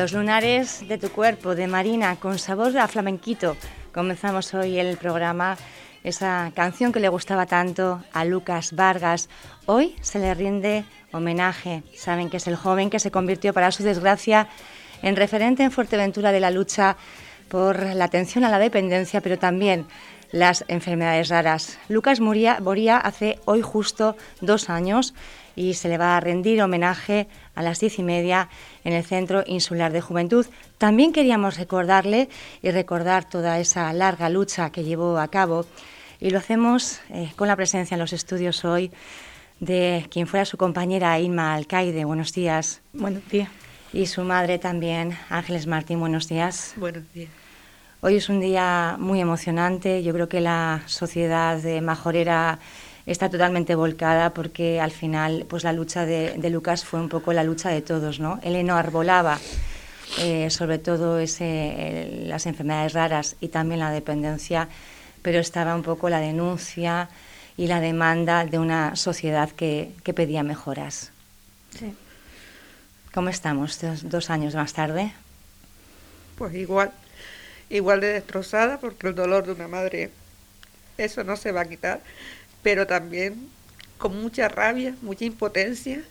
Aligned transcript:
Los 0.00 0.14
lunares 0.14 0.88
de 0.88 0.96
tu 0.96 1.10
cuerpo, 1.10 1.54
de 1.54 1.66
Marina, 1.66 2.16
con 2.16 2.38
sabor 2.38 2.78
a 2.78 2.88
flamenquito. 2.88 3.58
Comenzamos 3.92 4.54
hoy 4.54 4.78
el 4.78 4.96
programa, 4.96 5.58
esa 6.02 6.52
canción 6.54 6.90
que 6.90 7.00
le 7.00 7.10
gustaba 7.10 7.44
tanto 7.44 8.02
a 8.14 8.24
Lucas 8.24 8.72
Vargas. 8.72 9.28
Hoy 9.66 9.94
se 10.00 10.18
le 10.18 10.32
rinde 10.32 10.86
homenaje. 11.12 11.82
Saben 11.94 12.30
que 12.30 12.38
es 12.38 12.46
el 12.46 12.56
joven 12.56 12.88
que 12.88 12.98
se 12.98 13.10
convirtió, 13.10 13.52
para 13.52 13.70
su 13.72 13.82
desgracia, 13.82 14.48
en 15.02 15.16
referente 15.16 15.64
en 15.64 15.70
Fuerteventura 15.70 16.32
de 16.32 16.40
la 16.40 16.50
lucha 16.50 16.96
por 17.50 17.84
la 17.84 18.06
atención 18.06 18.44
a 18.44 18.48
la 18.48 18.58
dependencia, 18.58 19.20
pero 19.20 19.38
también 19.38 19.84
las 20.32 20.64
enfermedades 20.68 21.28
raras. 21.28 21.78
Lucas 21.90 22.20
moría, 22.20 22.58
moría 22.60 22.96
hace 22.96 23.38
hoy 23.44 23.60
justo 23.60 24.16
dos 24.40 24.70
años 24.70 25.12
y 25.60 25.74
se 25.74 25.90
le 25.90 25.98
va 25.98 26.16
a 26.16 26.20
rendir 26.20 26.62
homenaje 26.62 27.28
a 27.54 27.62
las 27.62 27.80
diez 27.80 27.98
y 27.98 28.02
media 28.02 28.48
en 28.82 28.94
el 28.94 29.04
Centro 29.04 29.44
Insular 29.46 29.92
de 29.92 30.00
Juventud. 30.00 30.46
También 30.78 31.12
queríamos 31.12 31.58
recordarle 31.58 32.30
y 32.62 32.70
recordar 32.70 33.28
toda 33.28 33.60
esa 33.60 33.92
larga 33.92 34.30
lucha 34.30 34.70
que 34.70 34.84
llevó 34.84 35.18
a 35.18 35.28
cabo 35.28 35.66
y 36.18 36.30
lo 36.30 36.38
hacemos 36.38 37.00
eh, 37.10 37.30
con 37.36 37.46
la 37.46 37.56
presencia 37.56 37.94
en 37.94 38.00
los 38.00 38.14
estudios 38.14 38.64
hoy 38.64 38.90
de 39.58 40.06
quien 40.10 40.26
fuera 40.26 40.46
su 40.46 40.56
compañera 40.56 41.20
Inma 41.20 41.52
Alcaide. 41.52 42.06
Buenos 42.06 42.32
días. 42.32 42.80
Buenos 42.94 43.28
días. 43.28 43.50
Y 43.92 44.06
su 44.06 44.22
madre 44.22 44.58
también, 44.58 45.18
Ángeles 45.28 45.66
Martín. 45.66 46.00
Buenos 46.00 46.26
días. 46.26 46.72
Buenos 46.76 47.02
días. 47.12 47.28
Hoy 48.00 48.16
es 48.16 48.30
un 48.30 48.40
día 48.40 48.96
muy 48.98 49.20
emocionante. 49.20 50.02
Yo 50.02 50.14
creo 50.14 50.26
que 50.26 50.40
la 50.40 50.80
sociedad 50.86 51.58
de 51.58 51.82
Majorera 51.82 52.60
está 53.06 53.30
totalmente 53.30 53.74
volcada 53.74 54.34
porque 54.34 54.80
al 54.80 54.90
final 54.90 55.46
pues 55.48 55.64
la 55.64 55.72
lucha 55.72 56.06
de, 56.06 56.38
Lucas 56.50 56.84
fue 56.84 57.00
un 57.00 57.08
poco 57.08 57.32
la 57.32 57.44
lucha 57.44 57.70
de 57.70 57.82
todos, 57.82 58.20
¿no? 58.20 58.40
Él 58.42 58.64
no 58.66 58.76
arbolaba 58.76 59.38
eh, 60.18 60.50
sobre 60.50 60.78
todo 60.78 61.18
ese, 61.18 62.24
las 62.26 62.46
enfermedades 62.46 62.92
raras 62.92 63.36
y 63.40 63.48
también 63.48 63.80
la 63.80 63.90
dependencia, 63.90 64.68
pero 65.22 65.38
estaba 65.38 65.74
un 65.74 65.82
poco 65.82 66.08
la 66.08 66.20
denuncia 66.20 67.08
y 67.56 67.66
la 67.66 67.80
demanda 67.80 68.44
de 68.44 68.58
una 68.58 68.96
sociedad 68.96 69.50
que, 69.50 69.92
que 70.02 70.14
pedía 70.14 70.42
mejoras. 70.42 71.12
Sí. 71.78 71.94
¿Cómo 73.12 73.28
estamos 73.28 73.80
dos, 73.80 74.08
dos 74.08 74.30
años 74.30 74.54
más 74.54 74.72
tarde? 74.72 75.12
Pues 76.38 76.54
igual, 76.54 76.92
igual 77.68 78.00
de 78.00 78.14
destrozada 78.14 78.78
porque 78.78 79.08
el 79.08 79.14
dolor 79.14 79.46
de 79.46 79.52
una 79.52 79.68
madre, 79.68 80.10
eso 80.96 81.22
no 81.24 81.36
se 81.36 81.52
va 81.52 81.62
a 81.62 81.68
quitar 81.68 82.00
pero 82.62 82.86
también 82.86 83.48
con 83.98 84.20
mucha 84.20 84.48
rabia, 84.48 84.94
mucha 85.02 85.24
impotencia 85.24 86.02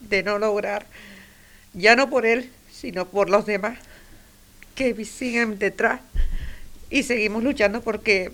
de 0.00 0.22
no 0.22 0.38
lograr, 0.38 0.86
ya 1.72 1.96
no 1.96 2.10
por 2.10 2.26
él, 2.26 2.50
sino 2.72 3.08
por 3.08 3.30
los 3.30 3.46
demás 3.46 3.78
que 4.74 5.04
siguen 5.04 5.58
detrás 5.58 6.00
y 6.88 7.02
seguimos 7.02 7.44
luchando 7.44 7.82
porque 7.82 8.32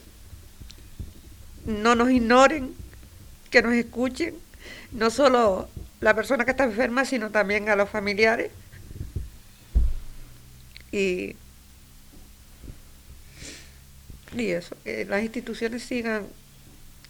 no 1.66 1.94
nos 1.94 2.10
ignoren, 2.10 2.74
que 3.50 3.62
nos 3.62 3.74
escuchen, 3.74 4.34
no 4.92 5.10
solo 5.10 5.68
la 6.00 6.14
persona 6.14 6.44
que 6.44 6.52
está 6.52 6.64
enferma, 6.64 7.04
sino 7.04 7.30
también 7.30 7.68
a 7.68 7.76
los 7.76 7.90
familiares. 7.90 8.50
Y, 10.92 11.36
y 14.36 14.50
eso, 14.50 14.76
que 14.84 15.04
las 15.04 15.22
instituciones 15.22 15.82
sigan 15.82 16.26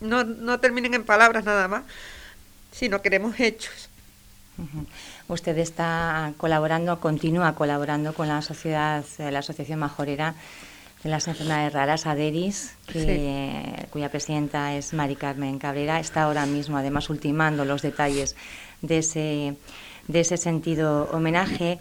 no, 0.00 0.24
no 0.24 0.60
terminen 0.60 0.94
en 0.94 1.04
palabras 1.04 1.44
nada 1.44 1.68
más, 1.68 1.84
sino 2.72 3.02
queremos 3.02 3.38
hechos. 3.40 3.88
Usted 5.28 5.58
está 5.58 6.32
colaborando, 6.36 6.98
continúa 7.00 7.54
colaborando 7.54 8.14
con 8.14 8.28
la 8.28 8.40
sociedad, 8.42 9.04
eh, 9.18 9.30
la 9.30 9.40
Asociación 9.40 9.78
Majorera 9.78 10.34
de 11.02 11.10
las 11.10 11.28
Enfermedades 11.28 11.72
Raras, 11.72 12.06
ADERIS, 12.06 12.74
cuya 13.90 14.08
presidenta 14.08 14.74
es 14.74 14.94
Mari 14.94 15.16
Carmen 15.16 15.58
Cabrera. 15.58 16.00
Está 16.00 16.22
ahora 16.22 16.46
mismo, 16.46 16.78
además, 16.78 17.10
ultimando 17.10 17.64
los 17.64 17.82
detalles 17.82 18.34
de 18.82 18.98
ese, 18.98 19.56
de 20.08 20.20
ese 20.20 20.36
sentido 20.36 21.08
homenaje. 21.12 21.78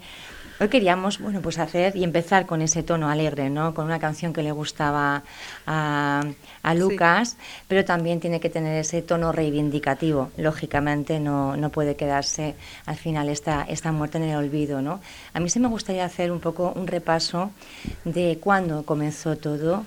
Hoy 0.58 0.68
queríamos, 0.68 1.18
bueno, 1.18 1.42
pues 1.42 1.58
hacer 1.58 1.94
y 1.96 2.02
empezar 2.02 2.46
con 2.46 2.62
ese 2.62 2.82
tono 2.82 3.10
alegre, 3.10 3.50
¿no? 3.50 3.74
Con 3.74 3.84
una 3.84 3.98
canción 3.98 4.32
que 4.32 4.42
le 4.42 4.52
gustaba 4.52 5.22
a, 5.66 6.24
Lucas, 6.74 7.36
pero 7.68 7.84
también 7.84 8.20
tiene 8.20 8.40
que 8.40 8.48
tener 8.48 8.80
ese 8.80 9.02
tono 9.02 9.32
reivindicativo. 9.32 10.30
Lógicamente 10.38 11.20
no, 11.20 11.58
no 11.58 11.68
puede 11.68 11.94
quedarse 11.94 12.54
al 12.86 12.96
final 12.96 13.28
esta, 13.28 13.66
esta 13.68 13.92
muerte 13.92 14.16
en 14.16 14.24
el 14.24 14.36
olvido, 14.36 14.80
¿no? 14.80 15.00
A 15.34 15.40
mí 15.40 15.50
sí 15.50 15.60
me 15.60 15.68
gustaría 15.68 16.06
hacer 16.06 16.32
un 16.32 16.40
poco 16.40 16.72
un 16.74 16.86
repaso 16.86 17.50
de 18.06 18.38
cuándo 18.40 18.84
comenzó 18.84 19.36
todo 19.36 19.84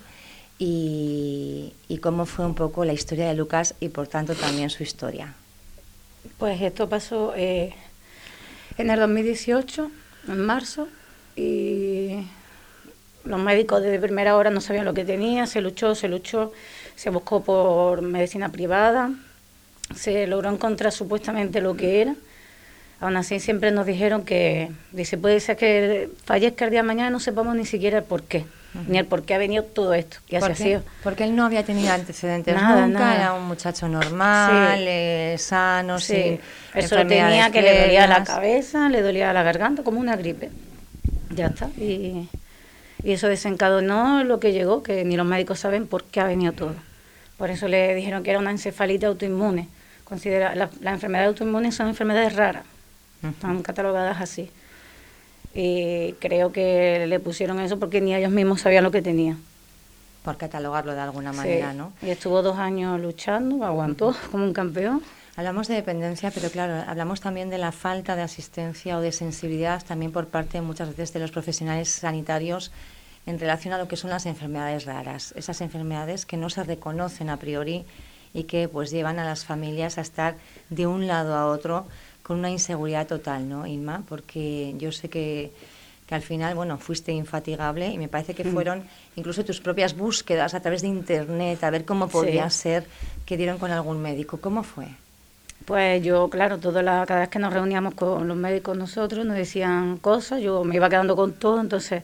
y, 0.59 1.73
cómo 1.99 2.27
fue 2.27 2.45
un 2.45 2.53
poco 2.53 2.85
la 2.85 2.93
historia 2.93 3.27
de 3.27 3.33
Lucas 3.33 3.73
y 3.79 3.89
por 3.89 4.07
tanto 4.07 4.35
también 4.35 4.69
su 4.69 4.83
historia. 4.83 5.33
Pues 6.37 6.61
esto 6.61 6.87
pasó 6.87 7.33
eh, 7.35 7.73
en 8.77 8.91
el 8.91 8.99
2018 8.99 9.89
en 10.27 10.41
marzo 10.41 10.87
y 11.35 12.25
los 13.23 13.39
médicos 13.39 13.81
de 13.81 13.99
primera 13.99 14.35
hora 14.35 14.49
no 14.49 14.61
sabían 14.61 14.85
lo 14.85 14.93
que 14.93 15.05
tenía, 15.05 15.45
se 15.45 15.61
luchó, 15.61 15.95
se 15.95 16.07
luchó, 16.07 16.51
se 16.95 17.09
buscó 17.09 17.43
por 17.43 18.01
medicina 18.01 18.51
privada, 18.51 19.11
se 19.95 20.27
logró 20.27 20.49
encontrar 20.49 20.91
supuestamente 20.91 21.61
lo 21.61 21.75
que 21.75 22.01
era. 22.01 22.15
Aún 22.99 23.15
así 23.15 23.39
siempre 23.39 23.71
nos 23.71 23.85
dijeron 23.85 24.25
que, 24.25 24.71
dice, 24.91 25.17
puede 25.17 25.39
ser 25.39 25.55
que 25.55 26.09
fallezca 26.25 26.65
el 26.65 26.71
día 26.71 26.81
de 26.81 26.87
mañana 26.87 27.09
y 27.09 27.11
no 27.13 27.19
sepamos 27.19 27.55
ni 27.55 27.65
siquiera 27.65 27.99
el 27.99 28.03
por 28.03 28.23
qué, 28.23 28.45
ni 28.87 28.97
el 28.97 29.05
por 29.05 29.23
qué 29.23 29.33
ha 29.33 29.37
venido 29.37 29.63
todo 29.63 29.93
esto, 29.93 30.17
que 30.27 30.39
¿Por 30.39 30.55
sido. 30.55 30.83
Porque 31.03 31.23
él 31.23 31.35
no 31.35 31.45
había 31.45 31.63
tenido 31.63 31.91
antecedentes 31.91 32.55
nada, 32.55 32.87
nunca, 32.87 33.15
era 33.15 33.33
un 33.33 33.45
muchacho 33.45 33.87
normal, 33.87 34.85
eh, 34.87 35.35
sano, 35.39 35.99
sí. 35.99 36.39
Eso 36.73 36.95
tenía 37.07 37.51
que 37.51 37.61
le 37.61 37.81
dolía 37.81 38.07
la 38.07 38.23
cabeza, 38.23 38.89
le 38.89 39.01
dolía 39.01 39.33
la 39.33 39.43
garganta, 39.43 39.83
como 39.83 39.99
una 39.99 40.15
gripe. 40.15 40.51
Ya 41.31 41.47
está. 41.47 41.67
Y, 41.77 42.29
y 43.03 43.11
eso 43.11 43.27
desencadenó 43.27 44.23
lo 44.23 44.39
que 44.39 44.51
llegó, 44.51 44.83
que 44.83 45.03
ni 45.03 45.17
los 45.17 45.25
médicos 45.25 45.59
saben 45.59 45.87
por 45.87 46.03
qué 46.03 46.19
ha 46.19 46.25
venido 46.25 46.53
todo. 46.53 46.75
Por 47.37 47.49
eso 47.49 47.67
le 47.67 47.95
dijeron 47.95 48.21
que 48.21 48.31
era 48.31 48.39
una 48.39 48.51
encefalitis 48.51 49.05
autoinmune. 49.05 49.67
Considera, 50.03 50.55
las 50.55 50.71
enfermedades 50.81 51.29
autoinmunes 51.29 51.75
son 51.75 51.87
enfermedades 51.87 52.35
raras, 52.35 52.65
están 53.23 53.61
catalogadas 53.61 54.19
así. 54.19 54.51
Y 55.53 56.13
creo 56.19 56.51
que 56.51 57.05
le 57.07 57.19
pusieron 57.19 57.59
eso 57.59 57.79
porque 57.79 58.01
ni 58.01 58.13
ellos 58.13 58.31
mismos 58.31 58.61
sabían 58.61 58.83
lo 58.83 58.91
que 58.91 59.01
tenía. 59.01 59.37
Por 60.23 60.37
catalogarlo 60.37 60.93
de 60.93 60.99
alguna 60.99 61.33
manera, 61.33 61.73
¿no? 61.73 61.93
Y 62.01 62.09
estuvo 62.09 62.41
dos 62.41 62.57
años 62.57 62.99
luchando, 62.99 63.63
aguantó 63.65 64.15
como 64.31 64.43
un 64.43 64.53
campeón. 64.53 65.01
Hablamos 65.35 65.67
de 65.69 65.75
dependencia, 65.75 66.31
pero 66.31 66.49
claro, 66.49 66.83
hablamos 66.85 67.21
también 67.21 67.49
de 67.49 67.57
la 67.57 67.71
falta 67.71 68.15
de 68.17 68.23
asistencia 68.23 68.97
o 68.97 69.01
de 69.01 69.13
sensibilidad 69.13 69.81
también 69.83 70.11
por 70.11 70.27
parte 70.27 70.59
muchas 70.59 70.89
veces 70.89 71.13
de 71.13 71.21
los 71.21 71.31
profesionales 71.31 71.89
sanitarios 71.89 72.71
en 73.25 73.39
relación 73.39 73.73
a 73.73 73.77
lo 73.77 73.87
que 73.87 73.95
son 73.95 74.09
las 74.09 74.25
enfermedades 74.25 74.85
raras, 74.85 75.33
esas 75.37 75.61
enfermedades 75.61 76.25
que 76.25 76.35
no 76.35 76.49
se 76.49 76.63
reconocen 76.63 77.29
a 77.29 77.37
priori 77.37 77.85
y 78.33 78.43
que 78.43 78.67
pues 78.67 78.91
llevan 78.91 79.19
a 79.19 79.25
las 79.25 79.45
familias 79.45 79.97
a 79.97 80.01
estar 80.01 80.35
de 80.69 80.87
un 80.87 81.07
lado 81.07 81.35
a 81.35 81.45
otro 81.45 81.87
con 82.29 82.37
una 82.37 82.51
inseguridad 82.51 83.07
total, 83.07 83.49
¿no, 83.49 83.65
Inma? 83.65 84.03
Porque 84.07 84.75
yo 84.77 84.91
sé 84.91 85.09
que, 85.09 85.51
que 86.05 86.13
al 86.13 86.21
final, 86.21 86.53
bueno, 86.53 86.77
fuiste 86.77 87.11
infatigable 87.11 87.87
y 87.87 87.97
me 87.97 88.07
parece 88.07 88.35
que 88.35 88.43
mm. 88.43 88.53
fueron 88.53 88.83
incluso 89.15 89.43
tus 89.43 89.59
propias 89.59 89.97
búsquedas 89.97 90.53
a 90.53 90.59
través 90.59 90.83
de 90.83 90.89
Internet, 90.89 91.63
a 91.63 91.71
ver 91.71 91.85
cómo 91.85 92.07
podía 92.07 92.47
ser 92.51 92.85
que 93.25 93.35
dieron 93.35 93.57
con 93.57 93.71
algún 93.71 93.99
médico. 93.99 94.37
¿Cómo 94.37 94.61
fue? 94.61 94.89
Pues 95.65 96.03
yo, 96.03 96.29
claro, 96.29 96.59
toda 96.59 96.83
la, 96.83 97.03
cada 97.07 97.21
vez 97.21 97.29
que 97.29 97.39
nos 97.39 97.51
reuníamos 97.51 97.95
con 97.95 98.27
los 98.27 98.37
médicos 98.37 98.77
nosotros 98.77 99.25
nos 99.25 99.35
decían 99.35 99.97
cosas, 99.97 100.39
yo 100.39 100.63
me 100.63 100.75
iba 100.75 100.87
quedando 100.87 101.15
con 101.15 101.33
todo, 101.33 101.59
entonces 101.59 102.03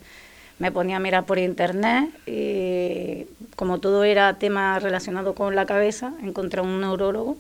me 0.57 0.71
ponía 0.71 0.97
a 0.97 0.99
mirar 0.99 1.27
por 1.27 1.37
internet 1.37 2.09
y 2.25 3.27
como 3.55 3.79
todo 3.79 4.03
era 4.03 4.39
tema 4.39 4.79
relacionado 4.79 5.35
con 5.35 5.53
la 5.53 5.67
cabeza, 5.67 6.13
encontré 6.23 6.61
un 6.61 6.81
neurólogo 6.81 7.37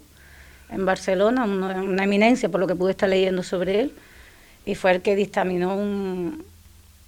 en 0.69 0.85
Barcelona, 0.85 1.43
una, 1.43 2.03
eminencia 2.03 2.49
por 2.49 2.59
lo 2.59 2.67
que 2.67 2.75
pude 2.75 2.91
estar 2.91 3.09
leyendo 3.09 3.43
sobre 3.43 3.81
él, 3.81 3.93
y 4.65 4.75
fue 4.75 4.91
el 4.91 5.01
que 5.01 5.15
dictaminó 5.15 5.75
un, 5.75 6.43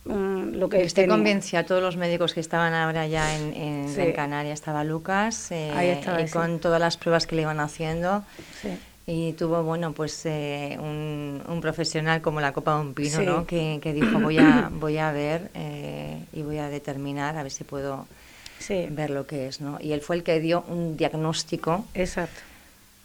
lo 0.05 0.69
que 0.69 0.83
Usted 0.85 1.07
convenció 1.07 1.59
a 1.59 1.63
todos 1.63 1.81
los 1.81 1.97
médicos 1.97 2.33
que 2.33 2.39
estaban 2.39 2.73
ahora 2.73 3.07
ya 3.07 3.35
en, 3.35 3.53
en, 3.53 4.13
Canarias, 4.13 4.59
estaba 4.59 4.83
Lucas, 4.83 5.51
eh, 5.51 6.01
y 6.25 6.29
con 6.29 6.59
todas 6.59 6.79
las 6.79 6.97
pruebas 6.97 7.27
que 7.27 7.35
le 7.35 7.41
iban 7.41 7.59
haciendo. 7.59 8.23
Sí. 8.61 8.69
Y 9.09 9.33
tuvo 9.33 9.63
bueno 9.63 9.93
pues 9.93 10.25
eh, 10.25 10.77
un, 10.79 11.59
profesional 11.61 12.21
como 12.21 12.41
la 12.41 12.51
copa 12.51 12.75
de 12.75 12.81
un 12.81 12.93
pino 12.93 13.21
¿no? 13.21 13.45
que, 13.47 13.79
dijo 13.81 14.19
voy 14.19 14.37
a 14.37 14.69
voy 14.73 14.97
a 14.97 15.11
ver 15.11 15.49
eh, 15.53 16.21
y 16.33 16.41
voy 16.41 16.57
a 16.57 16.69
determinar 16.69 17.37
a 17.37 17.43
ver 17.43 17.51
si 17.51 17.63
puedo 17.63 18.05
ver 18.89 19.09
lo 19.09 19.25
que 19.25 19.47
es 19.47 19.61
no 19.61 19.77
y 19.79 19.93
él 19.93 20.01
fue 20.01 20.17
el 20.17 20.23
que 20.23 20.41
dio 20.41 20.65
un 20.67 20.97
diagnóstico 20.97 21.85
exacto 21.93 22.41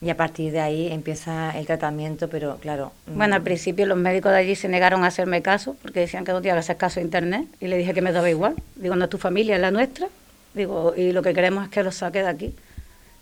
Y 0.03 0.11
a 0.11 0.17
partir 0.17 0.51
de 0.51 0.61
ahí 0.61 0.91
empieza 0.91 1.57
el 1.57 1.65
tratamiento, 1.65 2.29
pero 2.29 2.57
claro. 2.57 2.93
Bueno, 3.07 3.37
al 3.37 3.43
principio 3.43 3.87
los 3.87 3.97
médicos 3.97 4.33
de 4.33 4.39
allí 4.39 4.57
se 4.57 4.69
negaron 4.69 5.05
a 5.05 5.07
hacerme 5.07 5.43
caso 5.43 5.77
porque 5.81 6.01
decían 6.01 6.25
que 6.25 6.33
no 6.33 6.41
tenía 6.41 6.55
que 6.55 6.59
hacer 6.59 6.77
caso 6.77 6.99
a 6.99 7.05
internet 7.05 7.47
y 7.61 7.69
le 7.69 7.79
dije 7.79 7.95
que 7.95 8.03
me 8.03 8.11
daba 8.11 8.29
igual. 8.29 8.57
Digo, 8.75 8.97
no 8.97 9.05
es 9.05 9.11
tu 9.11 9.19
familia, 9.19 9.55
es 9.55 9.61
la 9.61 9.71
nuestra. 9.71 10.09
Digo, 10.55 10.93
y 10.97 11.13
lo 11.13 11.23
que 11.23 11.33
queremos 11.33 11.65
es 11.65 11.71
que 11.71 11.85
lo 11.85 11.93
saque 11.93 12.19
de 12.19 12.29
aquí. 12.29 12.55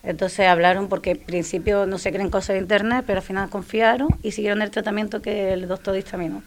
Entonces 0.02 0.46
hablaron 0.46 0.88
porque 0.88 1.10
al 1.10 1.18
principio 1.18 1.84
no 1.84 1.98
se 1.98 2.12
creen 2.12 2.30
cosas 2.30 2.54
de 2.54 2.60
internet, 2.60 3.04
pero 3.06 3.18
al 3.18 3.26
final 3.26 3.50
confiaron 3.50 4.08
y 4.22 4.32
siguieron 4.32 4.62
el 4.62 4.70
tratamiento 4.70 5.20
que 5.20 5.52
el 5.52 5.68
doctor 5.68 5.94
dictaminó. 5.94 6.42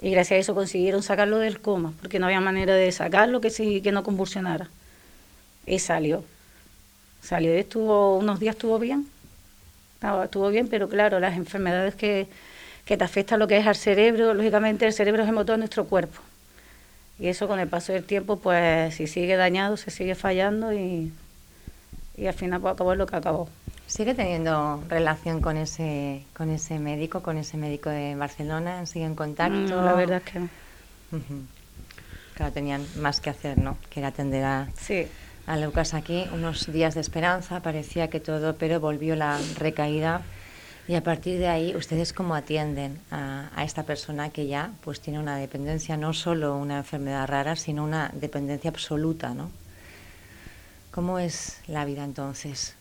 Y 0.00 0.10
gracias 0.10 0.38
a 0.38 0.40
eso 0.40 0.54
consiguieron 0.54 1.02
sacarlo 1.02 1.38
del 1.38 1.60
coma, 1.60 1.92
porque 2.00 2.18
no 2.18 2.26
había 2.26 2.40
manera 2.40 2.74
de 2.74 2.90
sacarlo 2.92 3.42
que, 3.42 3.50
sí, 3.50 3.82
que 3.82 3.92
no 3.92 4.02
convulsionara. 4.02 4.70
Y 5.66 5.80
salió. 5.80 6.24
Salió 7.20 7.54
y 7.54 7.58
estuvo, 7.58 8.16
unos 8.16 8.40
días 8.40 8.54
estuvo 8.54 8.78
bien. 8.78 9.06
Estuvo 10.24 10.48
bien, 10.48 10.68
pero 10.68 10.88
claro, 10.88 11.20
las 11.20 11.36
enfermedades 11.36 11.94
que, 11.94 12.28
que 12.84 12.96
te 12.96 13.04
afectan 13.04 13.38
lo 13.38 13.48
que 13.48 13.58
es 13.58 13.66
al 13.66 13.76
cerebro, 13.76 14.34
lógicamente 14.34 14.86
el 14.86 14.92
cerebro 14.92 15.22
es 15.22 15.28
el 15.28 15.34
motor 15.34 15.54
de 15.54 15.58
nuestro 15.58 15.84
cuerpo. 15.84 16.20
Y 17.18 17.26
eso 17.26 17.48
con 17.48 17.58
el 17.58 17.68
paso 17.68 17.92
del 17.92 18.04
tiempo, 18.04 18.38
pues 18.38 18.94
si 18.94 19.06
sigue 19.06 19.36
dañado, 19.36 19.76
se 19.76 19.90
sigue 19.90 20.14
fallando 20.14 20.72
y, 20.72 21.12
y 22.16 22.26
al 22.26 22.34
final 22.34 22.60
pues, 22.60 22.74
acabó 22.74 22.94
lo 22.94 23.06
que 23.06 23.16
acabó. 23.16 23.48
¿Sigue 23.88 24.14
teniendo 24.14 24.84
relación 24.88 25.40
con 25.40 25.56
ese, 25.56 26.22
con 26.36 26.50
ese 26.50 26.78
médico, 26.78 27.22
con 27.22 27.38
ese 27.38 27.56
médico 27.56 27.90
de 27.90 28.14
Barcelona? 28.14 28.86
¿Sigue 28.86 29.06
en 29.06 29.14
contacto? 29.14 29.80
Mm, 29.80 29.84
la 29.84 29.94
verdad 29.94 30.22
es 30.24 30.32
que 30.32 30.40
no. 30.40 30.48
Claro, 32.34 32.52
tenían 32.52 32.86
más 33.00 33.20
que 33.20 33.30
hacer, 33.30 33.58
¿no? 33.58 33.78
Que 33.90 34.00
era 34.00 34.10
atender 34.10 34.44
a, 34.44 34.68
a 35.48 35.56
Lucas 35.56 35.94
aquí. 35.94 36.26
Unos 36.32 36.70
días 36.70 36.94
de 36.94 37.00
esperanza, 37.00 37.60
parecía 37.60 38.08
que 38.08 38.20
todo, 38.20 38.56
pero 38.56 38.80
volvió 38.80 39.16
la 39.16 39.38
recaída. 39.56 40.20
Y 40.86 40.94
a 40.94 41.02
partir 41.02 41.38
de 41.38 41.48
ahí, 41.48 41.74
¿ustedes 41.74 42.12
cómo 42.12 42.34
atienden 42.34 43.00
a, 43.10 43.50
a, 43.56 43.64
esta 43.64 43.82
persona 43.82 44.30
que 44.30 44.46
ya 44.46 44.70
pues 44.82 45.00
tiene 45.00 45.18
una 45.18 45.36
dependencia, 45.36 45.96
no 45.96 46.14
solo 46.14 46.56
una 46.56 46.78
enfermedad 46.78 47.26
rara, 47.26 47.56
sino 47.56 47.84
una 47.84 48.10
dependencia 48.14 48.70
absoluta, 48.70 49.34
¿no? 49.34 49.50
¿Cómo 50.90 51.18
es 51.18 51.60
la 51.66 51.84
vida 51.84 52.04
entonces? 52.04 52.74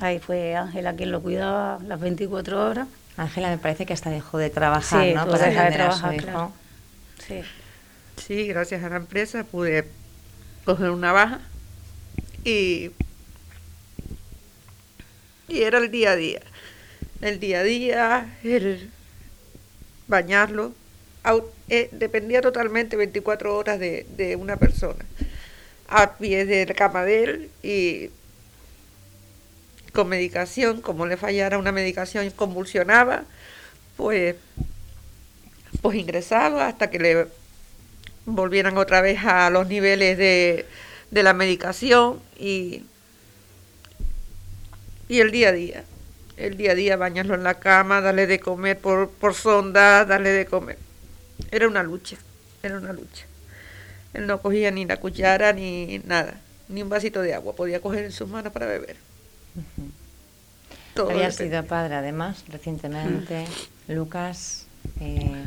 Ahí 0.00 0.18
fue 0.18 0.56
Ángela 0.56 0.94
quien 0.94 1.10
lo 1.10 1.22
cuidaba 1.22 1.78
las 1.86 2.00
24 2.00 2.68
horas. 2.68 2.88
Ángela 3.16 3.48
me 3.48 3.58
parece 3.58 3.86
que 3.86 3.92
hasta 3.92 4.10
dejó 4.10 4.38
de 4.38 4.50
trabajar, 4.50 5.06
¿no? 5.14 5.26
Para 5.28 5.46
dejar 5.46 5.70
de 5.70 5.76
trabajar, 5.76 6.16
Claro. 6.16 6.52
Sí. 7.26 7.42
sí, 8.16 8.46
gracias 8.48 8.82
a 8.82 8.88
la 8.90 8.96
empresa 8.96 9.44
pude 9.44 9.88
coger 10.64 10.90
una 10.90 11.12
baja 11.12 11.40
y, 12.44 12.90
y 15.48 15.62
era 15.62 15.78
el 15.78 15.90
día 15.90 16.12
a 16.12 16.16
día. 16.16 16.40
El 17.20 17.40
día 17.40 17.60
a 17.60 17.62
día, 17.62 18.38
el 18.44 18.90
bañarlo, 20.06 20.74
eh, 21.68 21.88
dependía 21.92 22.42
totalmente 22.42 22.96
24 22.96 23.56
horas 23.56 23.80
de, 23.80 24.06
de 24.16 24.36
una 24.36 24.56
persona 24.56 25.04
a 25.88 26.16
pie 26.16 26.44
de 26.44 26.66
la 26.66 26.74
cama 26.74 27.04
de 27.04 27.24
él 27.24 27.50
y 27.62 28.10
con 29.92 30.08
medicación, 30.08 30.80
como 30.80 31.06
le 31.06 31.16
fallara 31.16 31.56
una 31.56 31.72
medicación, 31.72 32.28
convulsionaba, 32.30 33.24
pues, 33.96 34.34
pues 35.80 35.96
ingresaba 35.96 36.66
hasta 36.66 36.90
que 36.90 36.98
le 36.98 37.26
volvieran 38.26 38.76
otra 38.76 39.00
vez 39.00 39.20
a 39.24 39.50
los 39.50 39.68
niveles 39.68 40.18
de, 40.18 40.66
de 41.14 41.22
la 41.22 41.32
medicación 41.32 42.18
y, 42.36 42.82
y 45.08 45.20
el 45.20 45.30
día 45.30 45.50
a 45.50 45.52
día. 45.52 45.84
El 46.36 46.56
día 46.56 46.72
a 46.72 46.74
día 46.74 46.96
bañarlo 46.96 47.36
en 47.36 47.44
la 47.44 47.54
cama, 47.60 48.00
darle 48.00 48.26
de 48.26 48.40
comer 48.40 48.76
por, 48.76 49.08
por 49.08 49.34
sonda, 49.34 50.04
darle 50.04 50.30
de 50.30 50.44
comer. 50.44 50.76
Era 51.52 51.68
una 51.68 51.84
lucha, 51.84 52.16
era 52.64 52.76
una 52.76 52.92
lucha. 52.92 53.26
Él 54.12 54.26
no 54.26 54.42
cogía 54.42 54.72
ni 54.72 54.84
la 54.84 54.96
cuchara 54.96 55.52
ni 55.52 56.00
nada, 56.04 56.34
ni 56.68 56.82
un 56.82 56.88
vasito 56.88 57.22
de 57.22 57.34
agua, 57.34 57.54
podía 57.54 57.80
coger 57.80 58.04
en 58.04 58.12
sus 58.12 58.28
manos 58.28 58.52
para 58.52 58.66
beber. 58.66 58.96
Había 60.96 61.30
sido 61.30 61.64
padre 61.64 61.94
además 61.94 62.44
recientemente. 62.48 63.44
Lucas 63.86 64.66
eh, 65.00 65.44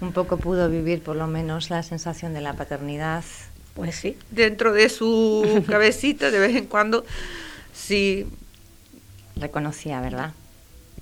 un 0.00 0.12
poco 0.12 0.36
pudo 0.36 0.68
vivir 0.68 1.02
por 1.02 1.16
lo 1.16 1.26
menos 1.26 1.70
la 1.70 1.82
sensación 1.82 2.32
de 2.32 2.40
la 2.40 2.52
paternidad. 2.54 3.24
Pues 3.74 3.96
sí, 3.96 4.16
dentro 4.30 4.72
de 4.72 4.88
su 4.88 5.64
cabecita 5.68 6.30
de 6.30 6.38
vez 6.38 6.56
en 6.56 6.66
cuando 6.66 7.04
sí. 7.72 8.26
Reconocía, 9.36 10.00
¿verdad? 10.00 10.32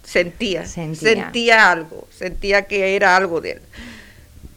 Sentía, 0.02 0.66
sentía, 0.66 1.14
sentía 1.14 1.70
algo, 1.70 2.08
sentía 2.10 2.66
que 2.66 2.96
era 2.96 3.16
algo 3.16 3.40
de 3.40 3.52
él. 3.52 3.62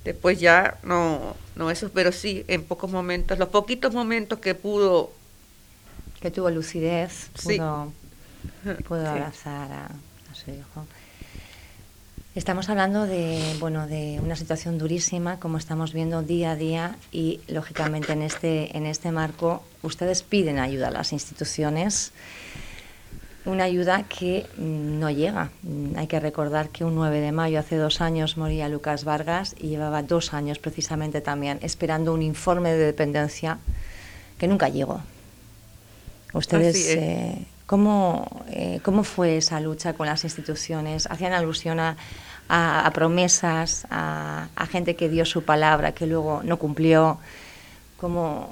Después 0.06 0.40
ya 0.40 0.78
no, 0.84 1.36
no 1.56 1.72
eso, 1.72 1.90
pero 1.94 2.12
sí, 2.12 2.46
en 2.48 2.64
pocos 2.64 2.92
momentos, 2.92 3.40
los 3.40 3.50
poquitos 3.50 3.94
momentos 3.94 4.40
que 4.40 4.56
pudo... 4.56 5.12
Que 6.22 6.32
tuvo 6.32 6.50
lucidez, 6.50 7.30
pudo, 7.44 7.92
pudo 8.88 9.08
abrazar 9.08 9.72
a, 9.72 9.90
su 10.34 10.52
hijo. 10.52 10.88
Estamos 12.36 12.70
hablando 12.70 13.08
de, 13.08 13.56
bueno, 13.62 13.88
de 13.88 14.20
una 14.22 14.36
situación 14.36 14.78
durísima, 14.78 15.40
como 15.40 15.58
estamos 15.58 15.94
viendo 15.94 16.22
día 16.22 16.52
a 16.52 16.56
día, 16.58 16.98
y 17.14 17.40
lógicamente 17.48 18.12
en 18.12 18.22
este, 18.22 18.76
en 18.76 18.86
este 18.86 19.10
marco 19.14 19.64
ustedes 19.84 20.22
piden 20.22 20.60
ayuda 20.60 20.90
a 20.90 20.92
las 20.92 21.14
instituciones 21.14 22.12
una 23.46 23.64
ayuda 23.64 24.04
que 24.04 24.48
no 24.58 25.10
llega. 25.12 25.52
Hay 25.96 26.08
que 26.08 26.20
recordar 26.20 26.70
que 26.70 26.84
un 26.84 26.96
9 26.96 27.22
de 27.22 27.32
mayo, 27.32 27.60
hace 27.60 27.78
dos 27.78 28.02
años, 28.02 28.38
moría 28.38 28.68
Lucas 28.68 29.06
Vargas 29.06 29.56
y 29.58 29.68
llevaba 29.68 30.04
dos 30.04 30.34
años 30.34 30.60
precisamente 30.60 31.22
también 31.22 31.60
esperando 31.62 32.14
un 32.14 32.22
informe 32.22 32.74
de 32.74 32.86
dependencia 32.86 33.60
que 34.38 34.48
nunca 34.48 34.68
llegó. 34.68 35.02
Ustedes, 36.34 36.90
eh, 36.90 37.46
¿cómo, 37.66 38.46
eh, 38.50 38.80
¿cómo 38.84 39.04
fue 39.04 39.38
esa 39.38 39.60
lucha 39.60 39.94
con 39.94 40.08
las 40.08 40.24
instituciones? 40.24 41.08
¿Hacían 41.08 41.34
alusión 41.34 41.80
a, 41.80 41.96
promesas, 42.94 43.88
a, 43.90 44.48
a, 44.56 44.68
gente 44.68 44.96
que 44.96 45.10
dio 45.10 45.26
su 45.26 45.44
palabra, 45.44 45.94
que 45.94 46.08
luego 46.08 46.42
no 46.44 46.58
cumplió? 46.58 47.20
¿Cómo, 47.98 48.50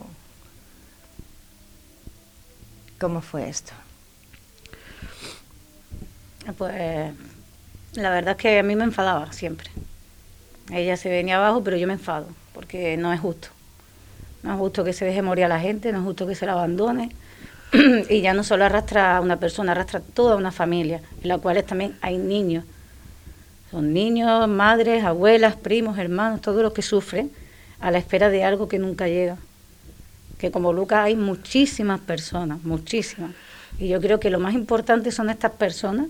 cómo 2.99 3.21
fue 3.21 3.49
esto? 3.49 3.73
Pues 6.57 7.13
la 7.93 8.09
verdad 8.09 8.31
es 8.31 8.37
que 8.37 8.59
a 8.59 8.63
mí 8.63 8.75
me 8.75 8.83
enfadaba 8.83 9.31
siempre. 9.31 9.69
Ella 10.71 10.97
se 10.97 11.09
venía 11.09 11.37
abajo, 11.37 11.63
pero 11.63 11.77
yo 11.77 11.87
me 11.87 11.93
enfado, 11.93 12.27
porque 12.53 12.97
no 12.97 13.13
es 13.13 13.19
justo. 13.19 13.49
No 14.41 14.53
es 14.53 14.59
justo 14.59 14.83
que 14.83 14.93
se 14.93 15.05
deje 15.05 15.21
morir 15.21 15.45
a 15.45 15.47
la 15.47 15.59
gente, 15.59 15.91
no 15.91 15.99
es 15.99 16.05
justo 16.05 16.27
que 16.27 16.35
se 16.35 16.45
la 16.45 16.53
abandone. 16.53 17.11
y 18.09 18.21
ya 18.21 18.33
no 18.33 18.43
solo 18.43 18.65
arrastra 18.65 19.17
a 19.17 19.21
una 19.21 19.39
persona, 19.39 19.71
arrastra 19.71 19.99
a 19.99 20.01
toda 20.01 20.35
una 20.35 20.51
familia, 20.51 21.01
en 21.21 21.27
la 21.27 21.37
cual 21.39 21.63
también 21.63 21.97
hay 22.01 22.17
niños. 22.17 22.65
Son 23.71 23.93
niños, 23.93 24.47
madres, 24.47 25.03
abuelas, 25.03 25.55
primos, 25.55 25.97
hermanos, 25.97 26.41
todos 26.41 26.61
los 26.61 26.73
que 26.73 26.83
sufren 26.83 27.31
a 27.79 27.89
la 27.89 27.97
espera 27.97 28.29
de 28.29 28.43
algo 28.43 28.67
que 28.67 28.77
nunca 28.77 29.07
llega. 29.07 29.37
Que 30.37 30.51
como 30.51 30.73
Lucas 30.73 30.99
hay 30.99 31.15
muchísimas 31.15 31.99
personas, 31.99 32.63
muchísimas. 32.63 33.31
Y 33.79 33.87
yo 33.87 33.99
creo 33.99 34.19
que 34.19 34.29
lo 34.29 34.39
más 34.39 34.53
importante 34.53 35.11
son 35.11 35.29
estas 35.29 35.51
personas 35.53 36.07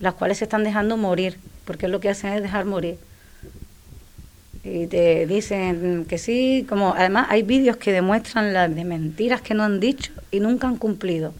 las 0.00 0.14
cuales 0.14 0.38
se 0.38 0.44
están 0.44 0.64
dejando 0.64 0.96
morir, 0.96 1.38
porque 1.64 1.86
lo 1.86 2.00
que 2.00 2.08
hacen 2.08 2.32
es 2.32 2.42
dejar 2.42 2.64
morir. 2.64 2.98
Y 4.62 4.86
te 4.88 5.26
dicen 5.26 6.04
que 6.06 6.18
sí, 6.18 6.66
como 6.68 6.94
además 6.94 7.28
hay 7.30 7.42
vídeos 7.42 7.76
que 7.76 7.92
demuestran 7.92 8.52
las 8.52 8.74
de 8.74 8.84
mentiras 8.84 9.40
que 9.40 9.54
no 9.54 9.62
han 9.62 9.80
dicho 9.80 10.12
y 10.30 10.40
nunca 10.40 10.68
han 10.68 10.76
cumplido. 10.76 11.32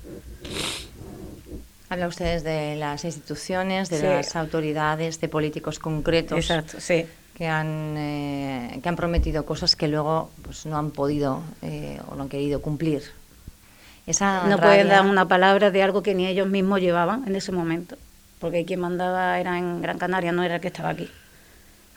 Habla 1.90 2.08
ustedes 2.08 2.44
de 2.44 2.76
las 2.76 3.04
instituciones, 3.04 3.90
de 3.90 4.02
las 4.02 4.36
autoridades, 4.36 5.20
de 5.20 5.28
políticos 5.28 5.78
concretos 5.78 6.48
sí. 6.78 7.04
que, 7.34 7.46
han, 7.48 7.94
eh, 7.98 8.80
que 8.82 8.88
han 8.88 8.96
prometido 8.96 9.44
cosas 9.44 9.76
que 9.76 9.88
luego 9.88 10.30
pues, 10.42 10.66
no 10.66 10.78
han 10.78 10.92
podido 10.92 11.42
eh, 11.62 12.00
o 12.08 12.14
no 12.14 12.22
han 12.22 12.28
querido 12.28 12.62
cumplir. 12.62 13.02
Esa 14.06 14.46
no 14.46 14.58
pueden 14.58 14.88
dar 14.88 15.04
una 15.04 15.28
palabra 15.28 15.70
de 15.70 15.82
algo 15.82 16.02
que 16.02 16.14
ni 16.14 16.26
ellos 16.26 16.48
mismos 16.48 16.80
llevaban 16.80 17.24
en 17.26 17.36
ese 17.36 17.52
momento 17.52 17.96
porque 18.40 18.64
quien 18.64 18.80
mandaba 18.80 19.38
era 19.38 19.58
en 19.58 19.82
Gran 19.82 19.98
Canaria, 19.98 20.32
no 20.32 20.42
era 20.42 20.56
el 20.56 20.60
que 20.60 20.68
estaba 20.68 20.88
aquí. 20.88 21.08